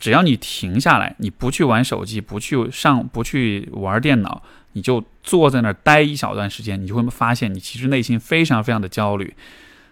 [0.00, 4.42] 只要你停下来，你不去玩手机，不去上，不去玩电脑，
[4.72, 9.32] 你就坐在那儿待一小段时间，你就会发现你其实内心非常非常的焦虑。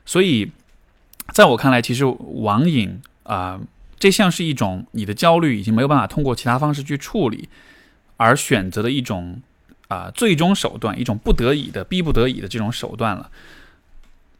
[0.04, 0.50] 所以，
[1.28, 3.60] 在我看来，其实网瘾啊。
[4.00, 7.48] 这像是一种你的焦虑已经没有办法通过其他方式去处理，
[8.16, 9.42] 而选择的一种
[9.88, 13.30] 啊最终手段，一种不得已的、逼不得已的这种手段了。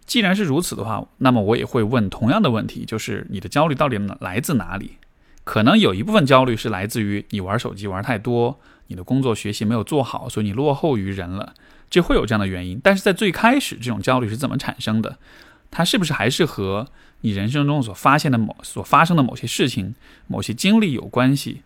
[0.07, 4.97] 既然是如此的话，那么我也会问同样的问题，就是你的焦虑到底来自哪里？
[5.45, 11.55] 可能有一部分焦虑是来自于你玩手机玩太多，你的工作学习没有做好，所以你落后于人了，
[11.91, 12.81] 这会有这样的原因。
[12.83, 15.19] 但是在最开始，这种焦虑是怎么产生的？
[15.71, 16.89] 它是不是还是和？
[17.23, 19.95] 你人生中所发现的某所发生的某些事情、
[20.27, 21.63] 某些经历有关系，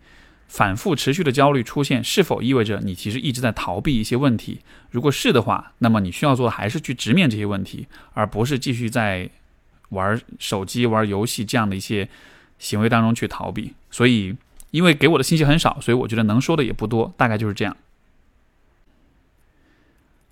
[0.47, 4.59] 反复持续的焦虑出现，是否意味着你其实一直在逃避一些问题？
[4.91, 9.29] 如果是的话，那么你需要做的还是去直面这些问题，而不是继续在
[9.89, 12.07] 玩手机、玩游戏这样的一些
[12.59, 13.73] 行为当中去逃避。
[13.89, 14.35] 所以，
[14.71, 17.75] 因为给我的信息很少，所以我觉得能说的也不多，大概就是这样。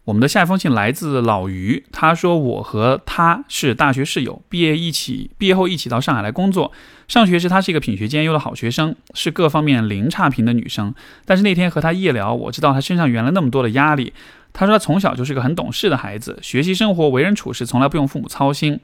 [0.05, 6.73] 我们的下一封信来自老于，他说：“我和他是大学室友，毕业一起，毕业后一起到上海来工作。
[7.07, 10.93] 上学时，她是一个品学兼优的好学生，是各方面零差评的女生。
[11.23, 14.11] 但是那天和他夜聊，我知道他身上原来那么多的压力。
[14.51, 18.77] 他说他从小就是个很懂事的孩子，学习生活、为人处事从来不用父母操心。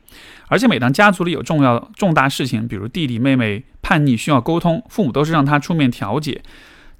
[0.47, 6.41] 而且每当家族里有重要重大事情，比如弟弟妹妹叛逆需要沟通，父母都是让他出面调解。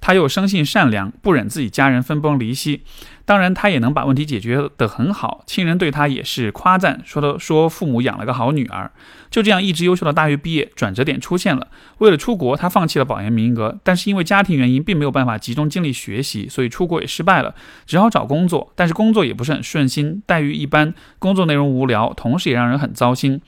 [0.02, 2.82] 他又生性善良，不忍自己家人分崩离析。”
[3.30, 8.90] 当然，他也能把问题解决得很好，亲人对他也是夸赞，说的说父母养了个好女儿。
[9.30, 11.68] 就这样一直优秀到大学毕业，转折点出现了。
[11.98, 17.54] 为了出国，他放弃了保研名额，但是因为家庭原因，并没有办法集中精力学习，所以出国也失败了，
[17.86, 18.72] 只好找工作。
[18.74, 23.40] 但是工作也不是很顺心，待遇一般，工作内容无聊，同时也让人很糟心。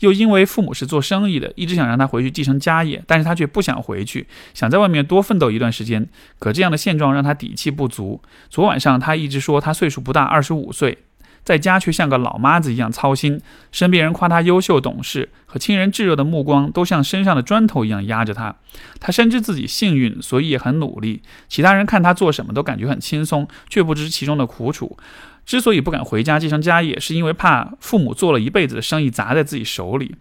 [0.00, 6.06] 又因为父母是做生意的，一直想让他回去继承家业，但是他却不想回去，想在外面多奋斗一段时间。
[6.38, 8.20] 可这样的现状让他底气不足。
[8.50, 10.98] 昨晚上他一直说他岁数不大，二十五岁。
[11.42, 13.40] 在家却像个老妈子一样操心，
[13.72, 18.54] 身边人夸他优秀懂事，和亲人炙热的目光都像身上的砖头一样压着他。
[19.00, 21.22] 他深知自己幸运，所以也很努力。
[21.48, 24.98] 其他人看他做什么都感觉很轻松，却不知其中的苦楚。
[25.46, 30.16] 之所以不敢回家继承家业，是因为怕父母做了一辈子的生意砸在自己手里。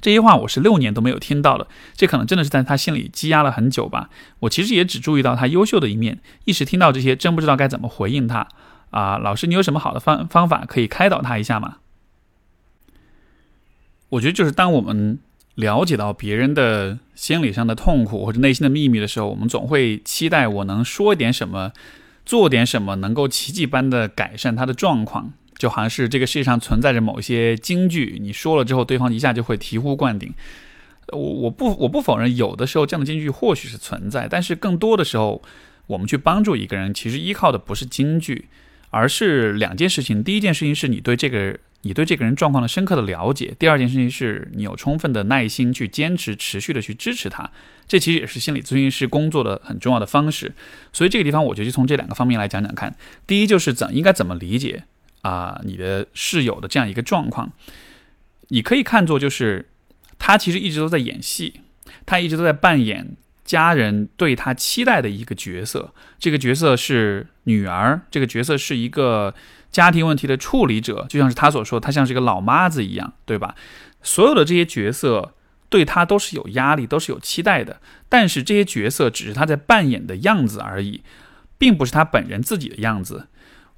[0.00, 4.10] 这些话我是六年都没有听到了，这可能真的是在他心里积压了很久吧。
[4.40, 8.48] 我其实也只注意到他优秀的一面，一时听到这些，真不知道该怎么回应他。
[8.90, 11.78] 啊，老师，你有什么好的方方法可以开导他一下吗？
[14.10, 15.18] 我觉得就是当我们
[15.56, 21.72] 了解到别人的心理上的痛苦或者内心的秘密的时候，我们总会期待我能说一点什么，
[22.24, 25.32] 做点什么，能够奇迹般的改善他的状况。
[25.58, 30.32] 就好像是这个世界上存在着某些金句，你说了之后，对方一下就会醍醐灌顶。
[31.12, 35.40] 我我不我不否认，有的时候这样的金句或许是存在，但是更多的时候，
[35.86, 38.46] 我们去帮助一个人，其实依靠的不是金句，
[38.90, 40.22] 而是两件事情。
[40.22, 47.48] 第一件事情是你对这个你对这个人状况的深刻的了解；第二件事情是你有充分的耐心去坚持、持续的去支持他。
[47.86, 50.52] 这其实也是心理咨询师工作的很重要的方式。
[50.92, 52.96] 所以这个地方，我觉得就从这两个方面来讲讲看。
[53.28, 54.82] 第一就是怎应该怎么理解。
[55.26, 57.50] 啊，你的室友的这样一个状况，
[58.48, 59.68] 你可以看作就是
[60.20, 61.62] 他其实一直都在演戏，
[62.04, 65.92] 他一直都在扮演家人对他期待的一个角色。
[66.20, 69.34] 这个角色是女儿，这个角色是一个
[69.72, 73.56] 家庭问题的处理者，就像是他所说，他像是一个老妈子一样，对吧？
[74.02, 75.34] 所有的这些角色
[75.68, 77.80] 对他都是有压力，都是有期待的。
[78.08, 81.02] 但是这些角色只是他在扮演的样子而已，
[81.58, 83.26] 并不是他本人自己的样子。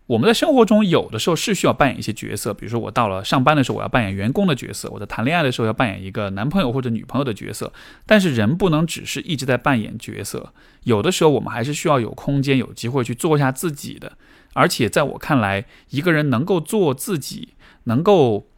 [0.09, 7.71] 我们在生活中有的时候是需要扮演一些角色，比如说我到了上班的时候，我要扮演员工的角色；我在谈恋爱的时候要扮演一个男朋友或者女朋友的角色。
[8.07, 14.17] 但是人不能只是一直在扮演角色，有的时候我们还是需要有空间、有机会去做一下自己的。
[14.55, 17.51] 而且在我看来，一个人能够做自己，
[17.85, 18.49] 能够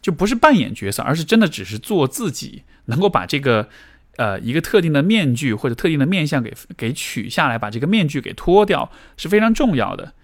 [0.00, 3.68] 就不是扮演角色，而是真的只是做自己，能够把这个
[4.16, 10.14] 呃一个特定的面具或者特定的面相给给取下来，把这个面具给脱掉，是非常重要的。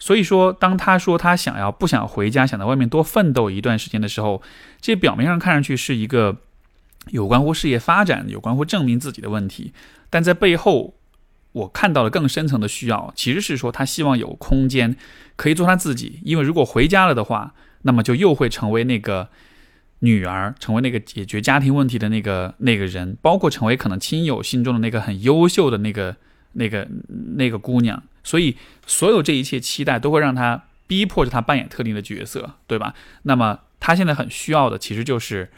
[0.00, 4.40] 所以说，当他说他想要不想回家，想在外面多奋斗一段时间的时候，
[4.80, 6.36] 这表面上看上去是一个
[7.08, 9.72] 有关乎事业发展、有关乎证明自己的问题，
[10.08, 10.94] 但在背后，
[11.50, 14.96] 我看到了更深层的需要，其实是说他希望有空间
[15.34, 16.20] 可以做他自己。
[16.22, 19.28] 因为如果回家了的话，那么就又会成为那个
[19.98, 26.16] 女儿，成为那个解决家庭问题的那个那个人，包括成为可能亲友心中的那个很优秀的那个。
[26.58, 26.86] 那个
[27.36, 32.94] 那个姑娘，所以所有这一切期待都会让她逼迫着她扮演特定的角色，对吧？
[33.22, 35.50] 那么她现在很需要的，其实就是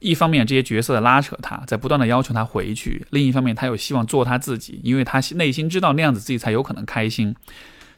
[0.00, 7.34] 一方面这些角色的拉扯，他在不断的要求他回去；另一方面，他又希望做他自己，因为他内心知道那样子自己才有可能开心。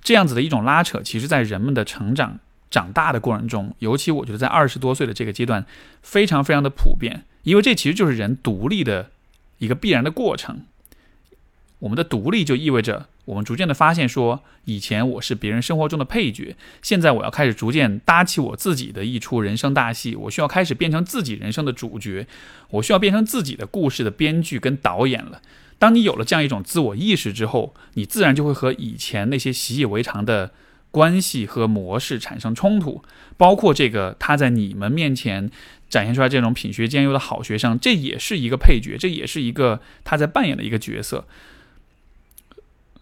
[0.03, 2.39] 这样子的一种拉扯，其实在人们的成长
[2.71, 5.67] 长大的过程中，尤其我觉得在二十多岁的这个阶段，
[6.01, 9.11] 非常非常的普遍，因为这其实就是人独立的
[9.59, 10.61] 一个必然的过程。
[11.79, 22.27] 我们的独立就意味着，我们逐渐的发现说，以前我是别人生活中的配角，现在我要开始逐渐搭起我自己的一出人生大戏，我需要开始变成自己人生的主角，
[22.71, 25.43] 我需要变成自己的故事的编剧跟导演了。
[25.79, 30.53] 当你有了这样一种自我意识之后，你自然就会和以前那些习以为常的
[30.91, 33.03] 关系和模式产生冲突，
[33.37, 35.51] 包括这个他在你们面前
[35.91, 41.27] 展现出来这种品学兼优的好学生，这也是一个配角，这也是一个他在扮演的一个角色。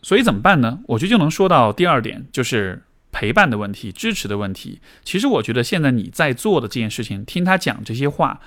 [0.04, 0.80] 所以怎么办呢？
[0.86, 4.78] 我觉得就能说到第二点，就是陪伴的问题、支持的问题。
[5.02, 8.38] 其实我觉得现在你在做的这件事情，听他讲这些话，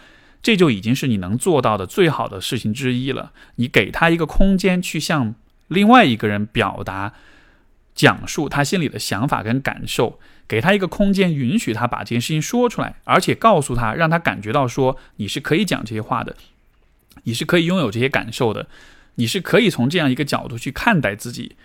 [0.44, 3.32] 这就已经是你能做到的最好的事情之一了。
[3.56, 5.34] 你给他一个空间去向
[5.68, 7.14] 另外一个人表达、
[7.96, 16.36] 讲述他心里的想法跟感受，给他一个空间，允许他把这件事情说出来，而且告诉他，让他感觉到说你是可以讲这些话的，
[17.24, 18.68] 你是可以拥有这些感受的。
[19.18, 21.56] 你是可以从这样一个角度去看待自己，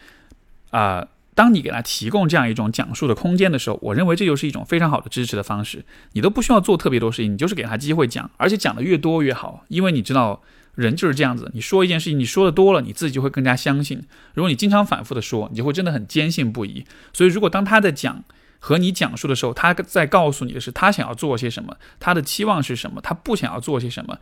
[0.71, 5.85] 啊，当你给他提供这样一种讲述的空间的时候，我认为这就是一种非常好的支持的方式。
[6.13, 10.43] 你都不需要做特别多事情，你就是给他机会讲，而且讲的越多越好，因为你知道
[10.75, 14.03] 人就是这样子，你说一件事情，你说的多了，你自己就会更加相信。
[14.35, 16.85] 如果你经常反复的说，你就会真的很坚信不疑。
[17.13, 18.25] 所以，如果当他在讲
[18.59, 24.19] 和你讲述的时候，他在告诉你的是他想要做些什么，他的期望是什么，他不想要做些什么。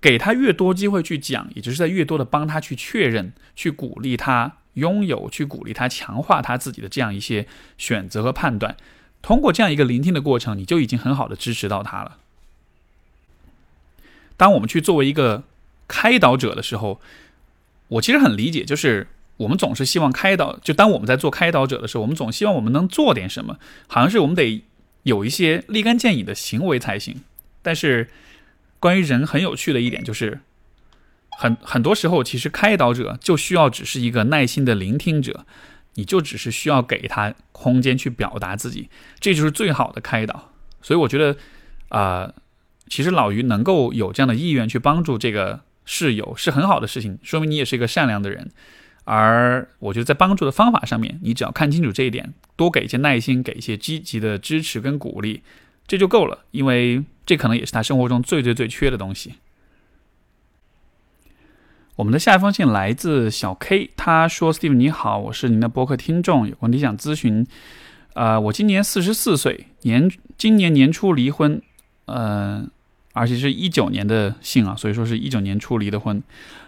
[0.00, 7.46] 给他越多机会去讲，也就是在越多的帮他去确认、去鼓励他拥有、去鼓励他强化他自己的这样一些
[7.78, 8.76] 选择和判断。
[9.22, 12.18] 通过这样一个聆听的过程，你就已经很好的支持到他了。
[14.36, 15.42] 当我们去作为一个
[15.88, 17.00] 开导者的时候，
[17.88, 20.58] 我其实很理解，就是我们总是希望开导。
[20.58, 24.62] 就当我们在做开导者的时候，我们总希望我们能做点什么，好像是我们得
[25.04, 27.22] 有一些立竿见影的行为才行。
[27.62, 28.10] 但是。
[28.78, 30.40] 关于人很有趣的一点就是，
[31.38, 35.46] 很很多时候，其实开导者就需要只是一个耐心的聆听者，
[35.94, 40.52] 你就只是需要给他空间去表达自己，这就是最好的开导。
[40.82, 41.36] 所以我觉得，
[41.88, 42.32] 啊，
[42.88, 48.50] 其实老于能够有这样的意愿去帮助这个室友是很好的事情，说明你也是一个善良的人。
[49.04, 55.42] 而我觉得在帮助的方法上面，你只要看清楚这一点，多给一些耐心，给一些积极的支持跟鼓励。
[55.86, 59.34] 这就够了，因为这可能也是他生活中最最最缺的东西。
[61.96, 67.46] 我们的下一封信来自小 K，他说：“Steve 你好，我是您的博客听众，有问题想咨询。
[68.12, 71.62] 呃，我今年四十四岁，年今年年初离婚，
[72.04, 72.66] 呃，
[73.12, 76.22] 而且是一九年的信啊，所以说是一九年初离的婚。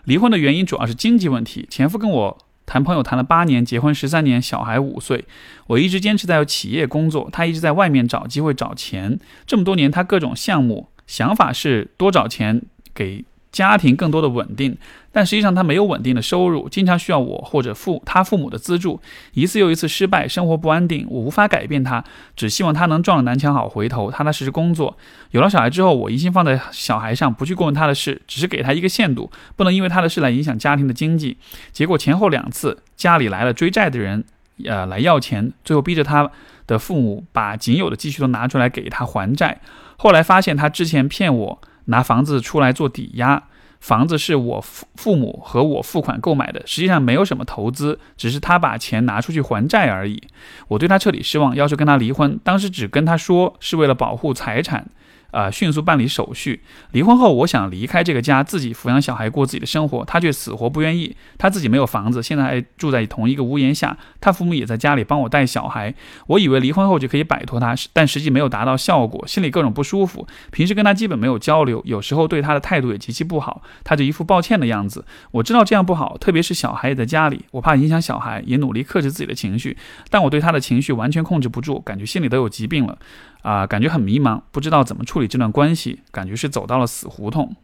[0.05, 2.39] 离婚的原因主要是经济问题，前夫跟我
[2.69, 5.25] 谈朋友谈了八年，结婚十三年，小孩五岁，
[5.69, 9.19] 我一直坚持在企业工作，他一直在外面找机会找钱。
[9.47, 12.61] 这么多年，他各种项目想法是多找钱
[12.93, 14.77] 给。”家庭更多的稳定，
[15.11, 19.01] 但实际上他没有稳定的收入，经常需要我或者父他父母的资助，
[19.33, 21.07] 一次又一次失败，生活不安定。
[21.09, 22.05] 我无法改变他，
[22.37, 24.97] 只希望他能撞了南墙好回头，踏踏实实工作。
[25.31, 31.39] 有了小孩之后，我一心放在小孩上，不去过问他的事，只是给他一个限度，不能因为他的事来影响家庭的经济。
[31.73, 34.25] 结果前后两次家里来了追债的人，
[34.65, 36.31] 呃，来要钱，最后逼着他
[36.67, 39.61] 的父母把仅有的积蓄都拿出来给他还债。
[39.97, 41.61] 后来发现他之前骗我。
[41.91, 43.45] 拿房子出来做抵押，
[43.81, 50.22] 房子是我父父母和我付款购买的，实际上没有什么投资，只是他把钱拿出去还债而已。
[50.68, 52.39] 我对他彻底失望，要求跟他离婚。
[52.43, 54.89] 当时只跟他说是为了保护财产。
[55.31, 56.62] 啊，迅速办理手续。
[56.93, 60.05] 离婚后，我想离开这个家，自己抚养小孩，过自己的生活。
[60.05, 61.14] 他却死活不愿意。
[61.37, 63.97] 他自己没有房子，现在还住在同一个屋檐下。
[64.20, 65.95] 他父母也在家里帮我带小孩。
[66.29, 70.26] 我以为离婚后就可以摆脱他，但实际没有达到效果，心里各种不舒服。
[70.51, 73.62] 平时跟他基本没有交流，有时候对他的态度也极其不好。
[73.85, 75.05] 他就一副抱歉的样子。
[75.33, 79.76] 我知道这样不好，特别是小孩也在家里，我怕影响小孩，也努力克制自己的情绪。
[80.09, 82.99] 但我对他的情绪完全控制不住，感觉心里都有疾病了。
[83.43, 87.55] 啊，感觉很迷茫，不知道怎么处理这段关系，感觉是走到了死胡同。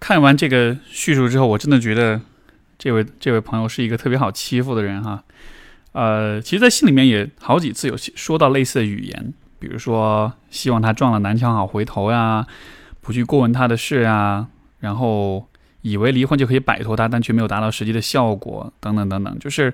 [0.00, 2.20] 看完这个叙述之后，我真的觉得
[2.78, 5.22] 这位这位朋友是一个特别好欺负的人哈。
[5.92, 12.46] 呃，其实，在信里面也好几次有说到类似的语言，比如说希望他撞了南墙好回头呀，
[13.00, 14.48] 不去过问他的事啊，
[14.80, 15.48] 然后
[15.82, 19.72] 以为离婚就可以摆脱他，但却没有达到实际的效果，等等等等，就是。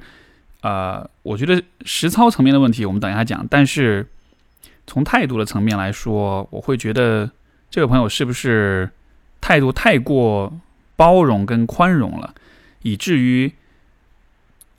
[0.63, 4.07] 呃，我觉得实操层面的问题我们等一下讲，但是
[4.87, 7.29] 从态度的层面来说，我会觉得
[7.69, 8.89] 这个朋友是不是
[9.41, 10.57] 态度太过
[10.95, 12.33] 包容跟宽容了，
[12.83, 13.53] 以至于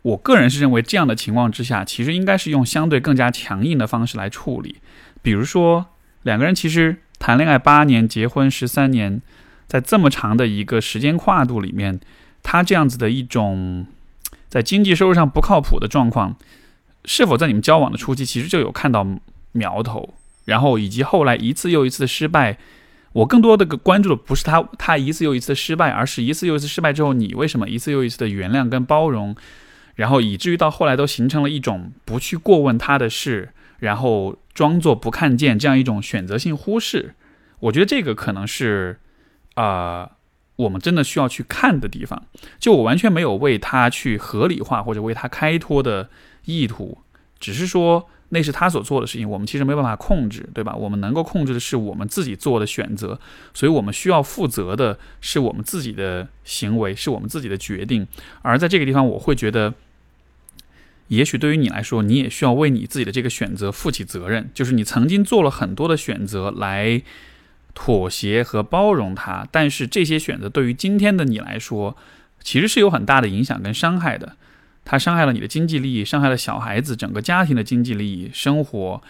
[0.04, 4.78] 我个人是认为这样的情况之下，其实应该是用相对更加强硬的方式来处理。
[5.22, 5.88] 比如说
[6.22, 9.22] 两个人其实谈恋爱八年，结婚十三年，
[9.68, 12.00] 在这么长的一个时间跨度里面，
[12.42, 13.86] 他这样子的一种。
[14.54, 16.38] 在经济收入上不靠谱的状况，
[17.06, 19.04] 是否在你们交往的初期其实就有看到
[19.52, 20.14] 苗头？
[20.46, 22.60] 然后以及后来一次又一次的失败，
[23.14, 29.36] 我更多的关注的不是他他一次又一次的失败，而是一次又一次失败之后，你为什么一次又一次的原谅跟包容，
[29.96, 33.50] 然后以至于到后来都形成了一种不去过问他的事，
[33.80, 37.16] 然后装作不看见这样一种选择性忽视。
[37.62, 39.00] 我觉得这个可能是
[39.56, 40.12] 啊。
[40.64, 42.24] 我们真的需要去看的地方，
[42.60, 46.10] 就我完全没有为他去合理化或者为他开脱的
[46.46, 46.98] 意图，
[47.40, 50.76] 只是说那是他所做的事情，我们其实没办法控制，对吧？
[50.76, 53.20] 我们能够控制的是我们自己做的选择，
[53.54, 58.08] 所以我们需要负责的是我们自己的行为，是我们自己的决定。
[58.42, 59.76] 而在这个地方，我会觉得，
[61.10, 67.04] 也许对于你来说，你也需要为你自己的这个选择负起责任，就是你曾经做了很多的选择来。
[67.74, 71.98] 妥协和包容他，但是这些选择对于今天的你来说，
[72.42, 74.36] 其实是有很大的影响跟伤害的。
[74.86, 79.02] 它伤害了你的经济利益，伤害了小孩子整个家庭的经济利益、生活，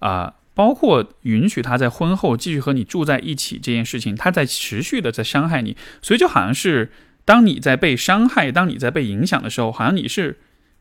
[0.00, 5.74] 啊，包括允许他在婚后继续和你住在一起这件事情，他在持续的在伤害你。
[6.02, 6.92] 所以就好像是
[7.24, 10.38] 当你在被伤害、当你在被影响的时候，好像你是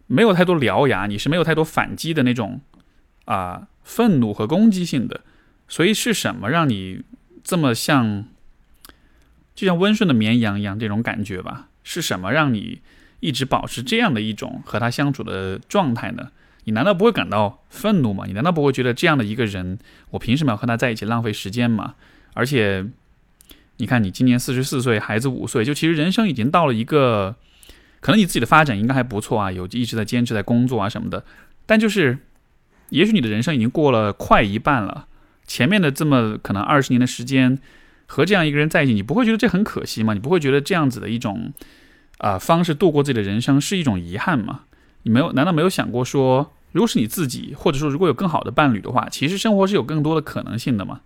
[0.08, 2.60] 没有太多獠牙，你是没有太多反击的那种
[3.26, 5.22] 啊愤怒和攻击性的。
[5.70, 7.02] 所以是什么让你？
[7.44, 8.26] 这么像，
[9.56, 12.82] 就像温顺的绵羊一样，这种感觉吧，是什么让你
[13.20, 16.32] 一直保持这样的一种和他相处的状态呢？
[16.66, 18.26] 你难道不会感到愤怒吗？
[18.28, 19.80] 你难道不会觉得这样的一个人，
[20.12, 21.96] 我凭什么要和他在一起浪费时间吗？
[22.34, 22.86] 而且，
[23.78, 27.36] 你看，你今年四十四岁，孩子五岁，就其实人生已经到了一个，
[28.00, 31.26] 可能你自己的发展应该还不错啊，有一直在坚持在工作啊什么的，
[31.66, 32.20] 但就是，
[32.90, 35.08] 也许你的人生已经过了快一半了。
[35.52, 37.60] 前面的这么可能二十年的时间，
[38.06, 40.14] 和这样一个人在一起，你不会觉得这很可惜吗？
[40.14, 41.52] 你不会觉得这样子的一种
[42.20, 44.62] 啊方式度过自己的人生是一种遗憾吗？
[45.04, 51.02] 你没有难道没有想过说，如果是你自己，或者说如果有更好的伴侣的话，其实生活是有更多的可能性的吗？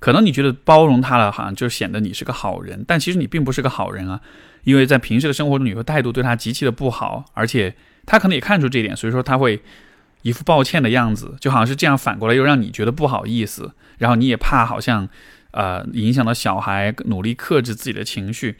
[0.00, 4.20] 可能你觉得包容他了，好像就显得你是个好人，但其实你并不是个好人啊，
[4.64, 9.62] 因为在平时的生活中，你会态度对他极其的不好，而且他可能也看出这一点，所以说他会。
[10.22, 15.08] 一副抱歉的样子，就好像是这样反过来又让你觉得不好意思，然后你也怕好像
[15.50, 18.56] 呃影响到小孩，努力克制自己的情绪。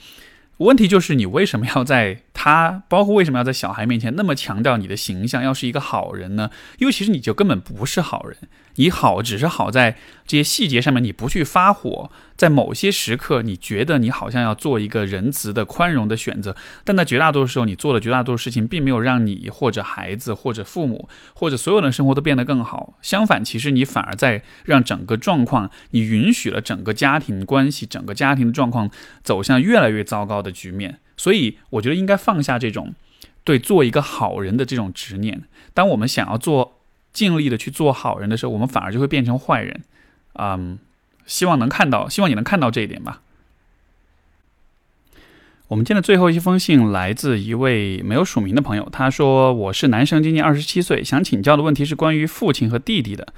[0.58, 6.50] 问题就是你为什么要在他，包括为什么要在小孩面前那么强调你的形象要是一个好人呢？
[6.78, 8.36] 因为其实你就根本不是好人。
[8.76, 22.94] 你好，只是好在这些细节上面，你不去发火，在某些时刻，你觉得你好像要做一个仁慈的、宽容的选择，但在绝大多数时候，你做的绝大多数事情，并没有让你或者孩子或者父母或者所有人生活都变得更好。
[23.02, 28.90] 相反，其实你反而在让整个状况，你允许了整个家庭关系、整个家庭的状况
[29.22, 31.00] 走向越来越糟糕的局面。
[31.22, 32.94] 所以，我觉得应该放下这种
[33.44, 35.42] 对做一个好人的这种执念。
[35.72, 36.78] 当我们想要做。
[37.12, 39.82] 尽力的去做好人的时候，我们反而就会变成坏人，
[40.32, 40.78] 嗯，
[41.26, 43.20] 希望能看到，希望你能看到这一点吧。
[45.68, 53.34] 我们今天的最后一封信来自一位没有署名的朋友，他说：“我是男生，今年二十七岁，想请教的问题是关于父亲和弟弟的。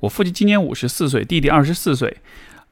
[0.00, 2.16] 我父亲今年五十四岁，弟弟二十四岁，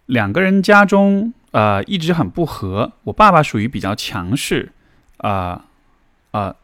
[0.06, 2.92] 两个人家中呃一直很不和。
[3.04, 4.72] 我爸爸属于比较强势，
[5.16, 5.64] 啊
[6.32, 6.54] 啊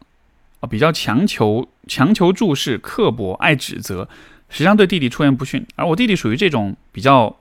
[0.61, 4.09] 啊，比较强求。”强求注视、刻薄、爱指责，
[4.49, 5.67] 实际上对弟弟出言不逊。
[5.75, 7.39] 而我弟弟属于这种比较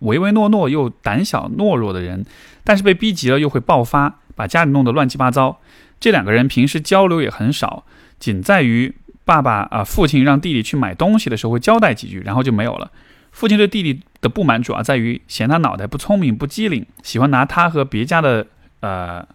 [0.00, 2.26] 唯唯诺诺又胆小懦弱的人，
[2.62, 5.60] 但是被逼急了又会爆发，把家里弄得乱七八糟。
[5.98, 7.84] 这两个人平时交流也很少，
[8.18, 8.94] 仅在于
[9.24, 12.90] 爸爸啊，父亲让弟弟去买东西的时候会交代几句，然后就没有了。
[13.34, 18.46] 父亲对弟弟的不满主要在于嫌他脑袋不聪明、不机灵，喜欢拿他和别家的
[18.80, 19.26] 呃。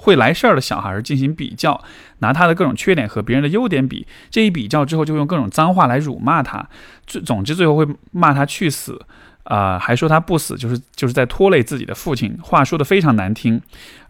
[0.00, 1.82] 会来事儿的小孩进行比较，
[2.20, 6.68] 拿他的各种缺点和别人的优点比，这一比较之后就用各种脏话来辱骂他，
[7.04, 9.04] 最总之最后会骂他去死，
[9.42, 13.60] 啊，还说他不死就是就是在拖累自己的父亲，话说的非常难听，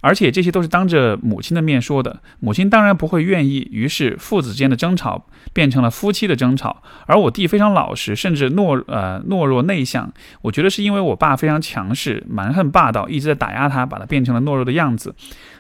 [0.01, 15.15] 而且这些都是当着母亲的面说的，母亲当然不会愿意，于是父子之间的争吵变成了夫妻的争吵，而我弟非常老实，甚至懦呃懦弱内向，我觉得是因为我爸非常强势、蛮横霸道，一直在打压他，把他变成了懦弱的样子。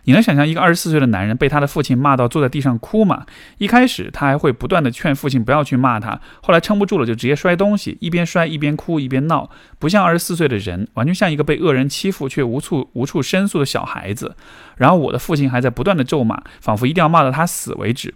[0.04, 3.26] 你能想象一个二十四岁的男人被他的父亲骂到坐在地上哭吗？
[3.58, 14.27] 一开始他还会不断的劝父亲不要去骂他，后来撑不住了就直接摔东西，一边摔一边哭一边闹，不像二十四岁的人，完全像一个被恶人欺负却无处无处申诉的小孩子。
[14.76, 18.14] 然后我的父亲还在不断的咒骂，仿佛一定要骂到他死为止。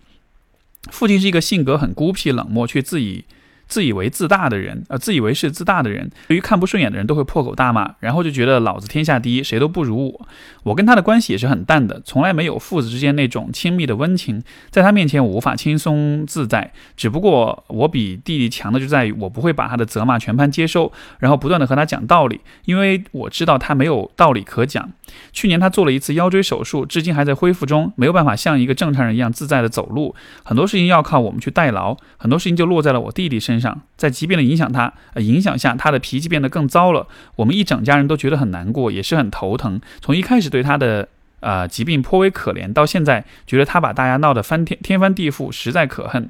[0.91, 3.25] 父亲是一个性格很孤僻冷漠却自以。
[3.73, 10.29] 自以为自大的人，呃，自以为是自大的人，对于看不顺眼的人都会破口大骂，然后就觉得老子天下第一，谁都不如我。
[10.64, 14.43] 我跟他的关系也是很淡的，从来没有父子之间那种亲密的温情。
[14.68, 16.70] 在他面前，我无法轻松自在。
[16.99, 24.93] 只不过我比弟弟强的就在于，我不会把他的责骂全盘接收，然后不断的和他讲道理，因为我知道他没有道理可讲。
[25.33, 30.14] 去年他做了一次腰椎手术，至今还在恢复中，没有办法像一个正常人一样自在的走路，
[30.45, 33.62] 很多事情要靠我们去代劳，很多事情就落在了我弟弟身上。
[33.63, 37.07] 上，在疾病的影响他，呃，影响下，他的脾气变得更糟了。
[37.37, 39.81] 我们一整家人都觉得很难过，也是很头疼。
[40.01, 41.09] 从一开始对他的
[41.39, 46.29] 呃疾病颇为可怜，到现在觉得他把大家闹得翻天天翻地覆，实在可恨。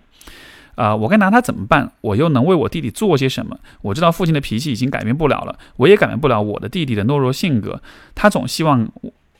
[0.74, 1.92] 啊，我该拿他怎么办？
[2.02, 3.58] 我又能为我弟弟做些什么？
[3.80, 7.82] 我知道父亲的脾气已经改变不了了，我也改变不了我的弟弟的懦弱性格。
[8.14, 8.88] 他总希望，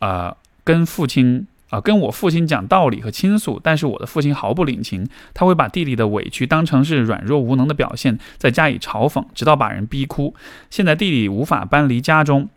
[0.01, 0.34] 呃，
[0.64, 1.47] 跟父亲。
[1.72, 10.34] 啊，跟我父亲讲道理和倾诉，但是我的父亲毫不领情，他会把弟弟的委屈当成是软弱无能的表现，再加以嘲讽，直到把人逼哭。
[10.68, 12.50] 现在弟弟无法搬离家中，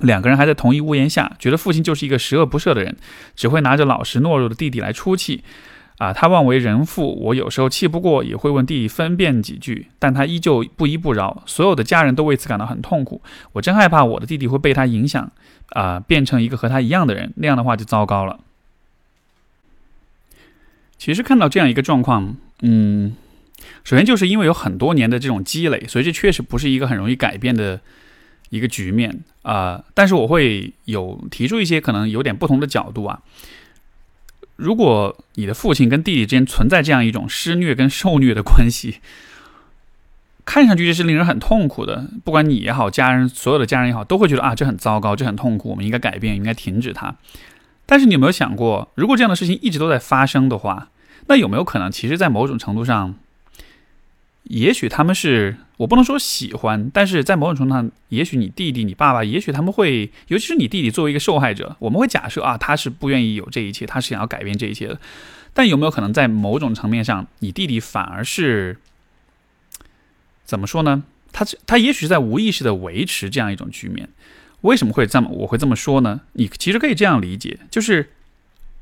[0.00, 2.94] 两个人还在同一屋檐下，觉得父亲就是一个十恶不赦的人，
[3.34, 5.42] 只会拿着老实懦弱的弟弟来出气。
[5.98, 11.42] 啊，他妄为人父，我有时候气不过也会问弟弟分辨几句，但他依旧不依不饶。
[11.46, 13.22] 所有的家人都为此感到很痛苦，
[13.52, 15.30] 我真害怕我的弟弟会被他影响，
[15.70, 18.40] 啊，变成一个和他一样的人，那样的话就糟糕了。
[20.98, 23.14] 其实看到这样一个状况，嗯，
[23.84, 27.80] 首先就是因为有很多年的这种积累，所以这确实不是一个很容易改变的
[28.50, 29.84] 一个局面啊。
[29.94, 33.20] 但是我会有提出一些可能有点不同的角度啊。
[34.56, 39.00] 如果你的父亲跟弟弟之间存在这样一种施虐跟受虐的关系，
[40.44, 42.08] 看上去这是令人很痛苦的。
[42.24, 47.16] 不管你也好，家人所有的家人也好，都会觉得啊，这很糟糕，这很痛苦，我们应该改变，应该停止它。
[47.86, 50.88] 但是你有没有想过，如果这样的事情一直都在发生的话，
[51.26, 53.14] 那有没有可能，其实，在某种程度上？
[54.44, 65.00] 也许他们是我不能说喜欢，但是在某种程度上，也许你弟弟、你爸爸，也许他们会，尤其是你弟弟作为一个受害者，我们会假设啊，他是不愿意有这一切，他是想要改变这一切的。
[65.54, 68.76] 但有没有可能在某种层面上，你弟弟反而是
[70.44, 71.04] 怎么说呢？
[71.32, 74.08] 他他也许是在无意识的维持这样一种局面。
[74.60, 76.20] 为什么会这么我会这么说呢？
[76.34, 78.10] 你其实可以这样理解，就是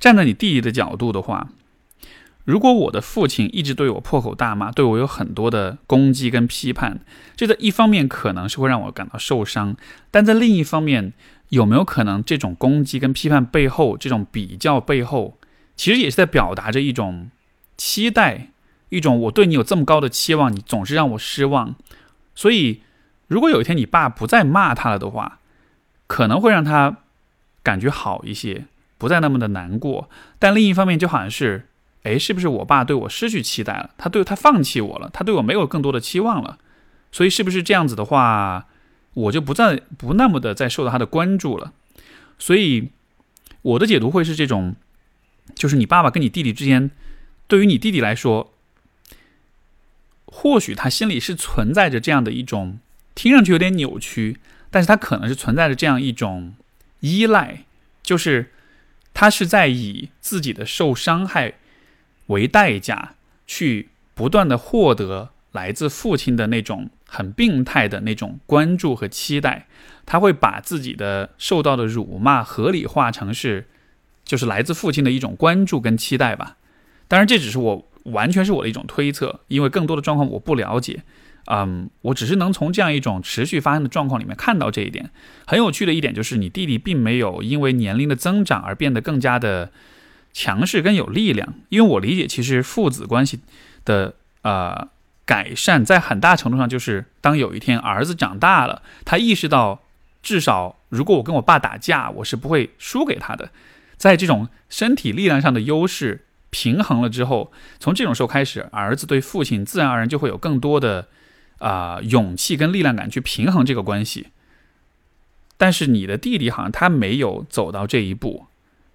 [0.01, 1.49] 站在你弟弟的角度的话。
[2.45, 7.01] 如果我的父亲一直对我破口大骂，对我有很多的攻击跟批判，
[7.37, 9.77] 这在一方面可能是会让我感到受伤，
[10.11, 11.13] 但在另一方面，
[11.51, 15.39] 有没有可能这种攻击跟批判背后，这种比较背后，
[15.77, 17.31] 其实也是在表达着一种
[17.77, 18.49] 期待，
[18.89, 21.77] 一种我对你有这么高的期望，你总是让我失望。
[22.35, 22.83] 所以，
[23.29, 25.39] 如果有一天你爸不再骂他了的话，
[26.09, 26.97] 可能会让他
[27.63, 28.65] 感觉好一些，
[28.99, 30.11] 不再那么的难过。
[30.41, 31.69] 但另一方面，就好像是。
[32.05, 33.91] 哎，是不是我爸对我失去期待了？
[33.97, 36.59] 他对他放弃我了，他对我没有更多的期望了。
[37.13, 38.67] 所以是不是这样子的话，
[39.15, 41.73] 我就不再不那么的再受到他的关注了？
[42.39, 42.89] 所以
[43.63, 44.75] 我的解读会是这种，
[45.55, 46.91] 就是你爸爸跟你弟弟之间，
[47.47, 48.53] 对于你弟弟来说，
[50.27, 52.81] 或许他心里是存在着这样的一种
[53.15, 54.39] 听上去有点扭曲，
[54.71, 56.55] 但是他可能是存在着这样一种
[56.99, 57.65] 依赖，
[58.03, 58.51] 就是
[59.15, 61.55] 他是在以自己的受伤害。
[62.27, 63.15] 为代价
[63.47, 69.67] 去不断的获得来自父亲的那种很病态的那种关注和期待，
[70.07, 73.67] 他会把自己的受到的辱骂合理化成是，
[74.25, 76.57] 就是来自父亲的一种关注跟期待吧。
[77.09, 81.03] 当然，这只是我完全是我的一种推测，因为更多的状况我不了解。
[81.47, 85.11] 嗯，我只是能从这样一种持续发生的状况里面看到这一点。
[85.47, 89.71] 很有趣的一点就是，你弟弟并没有因为年龄的增长而变得更加的。
[90.33, 93.41] 强势跟有力量，因为我理解，其实父子关系
[93.85, 94.89] 的呃
[95.27, 99.83] 改善，在很大程度上就是当有一天儿子长大了，他意识到，
[100.23, 103.51] 至少如果我跟我爸打架，我是不会输给他的。
[103.99, 111.09] 在这种身体力量上的优势平衡了之后，从这种时候开始，儿子对父亲自然而然就会有更多的
[111.59, 114.29] 啊勇气跟力量感去平衡这个关系。
[115.59, 118.47] 但是你的弟弟好像他没有走到这一步，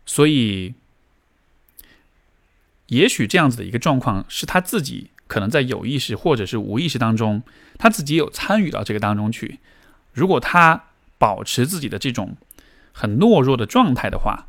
[0.03, 0.73] 所以。
[2.87, 7.43] 也许这样子的一个状况是他自己可能在有意识或者是无意识当中，
[7.77, 9.59] 他自己有参与到这个当中去。
[10.13, 10.85] 如果他
[11.17, 12.37] 保持自己的这种
[12.93, 14.47] 很懦弱的状态的话，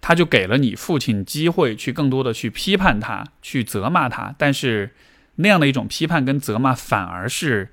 [0.00, 4.34] 他就给了你父亲机会去更多的去批判他，去责骂他。
[4.38, 4.94] 但是
[5.36, 7.68] 那样的一种批判跟责骂，反而是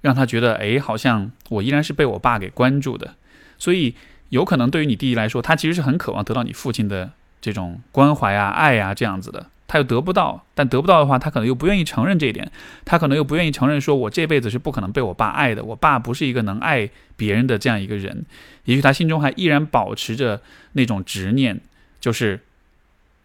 [0.00, 3.14] 让他觉得，哎，好像我依然是被我爸给关注的。
[3.58, 3.94] 所以
[4.30, 7.12] 有可能对于你弟弟来说，他其实是很渴望得到你父亲的。
[7.40, 12.50] 这种关怀啊、爱呀，这样子的，他又得不到，但得不到的话，他可能又不愿意承认这一点，
[12.84, 18.24] 他可能又不愿意承认，说我这辈子是不可能被我爸爱的，我爸不是一个能爱别人的这样一个人。
[18.64, 20.40] 也许他心中还依然保持着
[20.72, 21.60] 那种执念，
[22.00, 22.40] 就是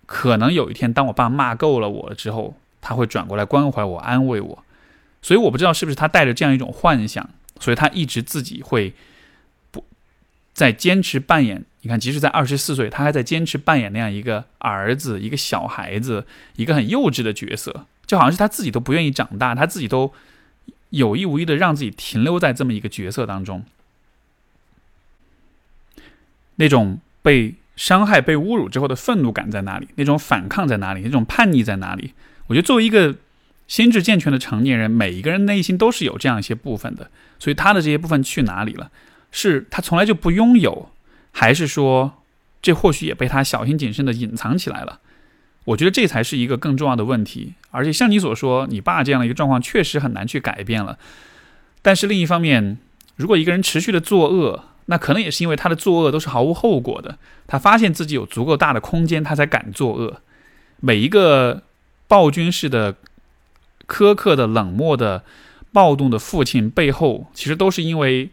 [0.06, 4.64] 可能有一天，当我爸骂够了我之后，他会转过来关怀我、安慰我。
[5.22, 8.94] 所以我不知道是不是他带着这样一种幻想，所以他一直自己会
[9.72, 9.86] 不
[10.54, 11.64] 在坚持扮演。
[11.86, 16.26] 你看，即使在二十四岁，他还在坚持扮演那样一个儿子、一个小孩子、
[16.56, 20.14] 一个很幼稚的角色，就好像是他自己都不愿意长大，他自己都
[20.92, 23.66] 有意无意的让自己停留在这么一个角色当中。
[26.56, 29.90] 那种被伤害、被侮辱之后的愤怒感在哪里？
[29.96, 31.02] 那种反抗在哪里？
[31.02, 32.14] 那种叛逆在哪里？
[32.48, 33.14] 我觉得，作为一个
[33.68, 37.12] 心智健全的成年人，每一个人内心都是有这样一些部分的。
[37.40, 38.90] 所以，他的这些部分去哪里了？
[39.32, 40.90] 是他从来就不拥有。
[41.36, 42.24] 还是说，
[42.62, 45.00] 这或许也被他小心谨慎的隐藏起来了。
[45.66, 47.56] 我觉得这才是一个更重要的问题。
[47.72, 50.98] 而且像你所说，你爸这样的一个状况确实很难去改变了。
[51.82, 52.78] 但是另一方面，
[53.16, 57.18] 如果一个人持续的作恶，那可能也是因为他的作恶都是毫无后果的。
[57.48, 60.22] 他发现自己有足够大的空间，他才敢作恶。
[60.80, 61.64] 每一个
[62.08, 62.96] 暴君式的、
[63.88, 65.24] 苛刻的、冷漠的、
[65.72, 68.30] 暴动的父亲背后，其实都是因为。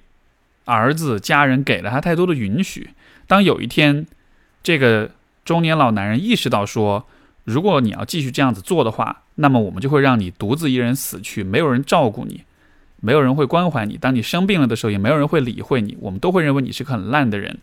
[0.71, 2.91] 儿子、家人给了他太多的允许。
[3.27, 4.07] 当有一天，
[4.63, 5.11] 这个
[5.45, 7.07] 中年老男人意识到说，
[7.45, 12.45] 如果你要继续这样子做的话，那么我们就会让你独自一人死去，没有人照顾你，
[13.01, 13.97] 没有人会关怀你。
[13.97, 15.97] 当你生病了的时候，也没有人会理会你。
[16.01, 17.59] 我们都会认为你是个很烂的人。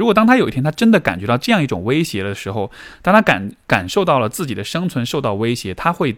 [0.00, 2.72] 如果当他有一天他真的感觉到这样一种威胁的时候，
[3.02, 6.16] 当他感感受到了自己的生存受到威胁，他会。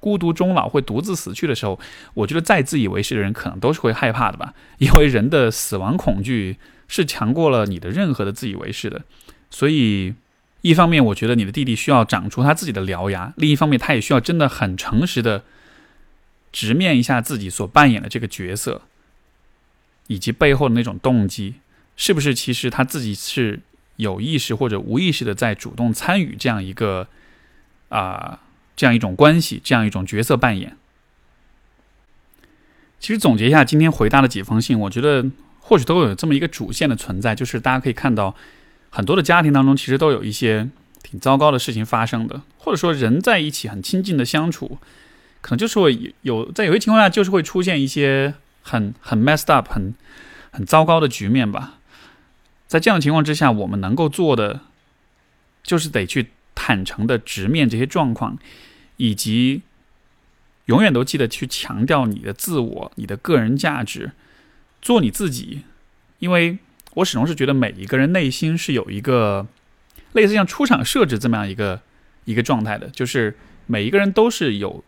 [0.00, 1.78] 孤独终老会独自死去的时候，
[2.14, 6.56] 我觉得再自以为是的人可能都是会害怕的吧，因为人的死亡恐惧
[6.88, 9.02] 是强过了你的任何的自以为是的。
[9.48, 10.14] 所以，
[10.62, 15.44] 一方面我觉得你的弟弟需要长出他自己的獠牙，另一方面他也需要真的很诚实的
[16.50, 18.82] 直面一下自己所扮演的这个角色，
[20.08, 21.54] 以及背后的那种动机，
[22.00, 23.60] 是不是其实他自己是
[23.96, 27.06] 有意识或者无意识的在主动参与这样一个
[27.90, 28.40] 啊。
[28.76, 30.74] 这样一种关系，这样一种角色扮演。
[32.98, 35.26] 其实总结一下今天回答的几封信，我觉得
[35.58, 38.34] 或许都有这么一个主线的存在，就是大家可以看到，
[38.88, 40.70] 很多的家庭当中其实都有一些
[41.02, 44.78] 挺糟糕的事情发生的，或者说人在一起很亲近的相处，
[45.42, 48.32] 可能就是会有在有些情况下就是会出现一些
[48.62, 49.94] 很很 messed up 很
[50.52, 51.79] 很糟糕的局面吧。
[52.70, 54.60] 在这样的情况之下，我们能够做的
[55.64, 58.38] 就是得去坦诚的直面这些状况，
[58.96, 59.62] 以及
[60.66, 64.12] 永远都记得去强调你的自我、你的个人价值，
[64.80, 65.62] 做你自己。
[66.20, 66.58] 因为
[66.94, 69.48] 我始终是觉得每一个人内心是有一个。
[70.12, 71.80] 类似像出厂设置这么样一个
[72.24, 74.84] 一个状态的，就是每一个人都是有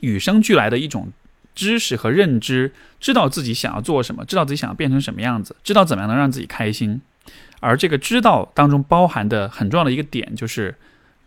[0.00, 1.12] 与生俱来的一种
[1.54, 7.00] 知识和认知，知道自己想要做什么，知道自己想要变成什么样子，知道怎么样能让自己开心。
[7.60, 10.74] 而这个知道当中包含的很重要的一个点，就是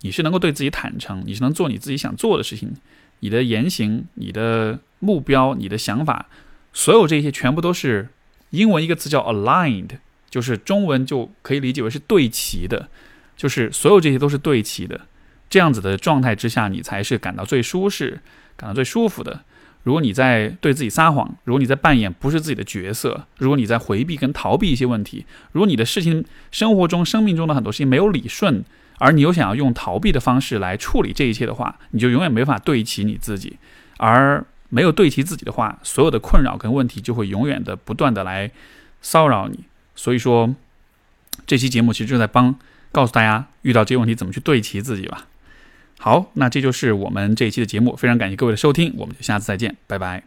[0.01, 2.73] 你是能够对自己坦诚，你是能做你自己想做的事情，
[3.19, 6.27] 你的言行、你的目标、你的想法，
[6.73, 8.09] 所有这些全部都是
[8.49, 9.97] 英文一个词叫 aligned。
[10.27, 12.89] 就是中文就可以理解为是对齐的，
[13.37, 14.99] 就是所有这些都是对齐的，
[15.49, 18.19] 这样子的状态之下，你才是感到最舒适、
[18.57, 19.45] 感到最舒服的。
[19.85, 28.65] 如果你在对自己撒谎，如果你在扮演不是自己的角色，如果你在回避跟逃避一些问题，如果你的事情、生活中、生命中的很多事情没有理顺，
[28.97, 33.57] 而你又想要用逃避的方式来处理这一切的话，你就永远没法对齐你自己。
[33.97, 38.49] 而没有对齐自己的话，所有的困扰跟问题就会永远的不断的来
[39.01, 39.65] 骚扰你。
[39.95, 40.55] 所以说，
[41.45, 42.55] 这期节目其实就在帮
[42.91, 45.27] 告诉大家遇到这些问题怎么去对齐自己吧。
[46.05, 50.21] 好，那这就是我们这一期的节目，非常感谢各位的收听，我们就下次再见，拜拜。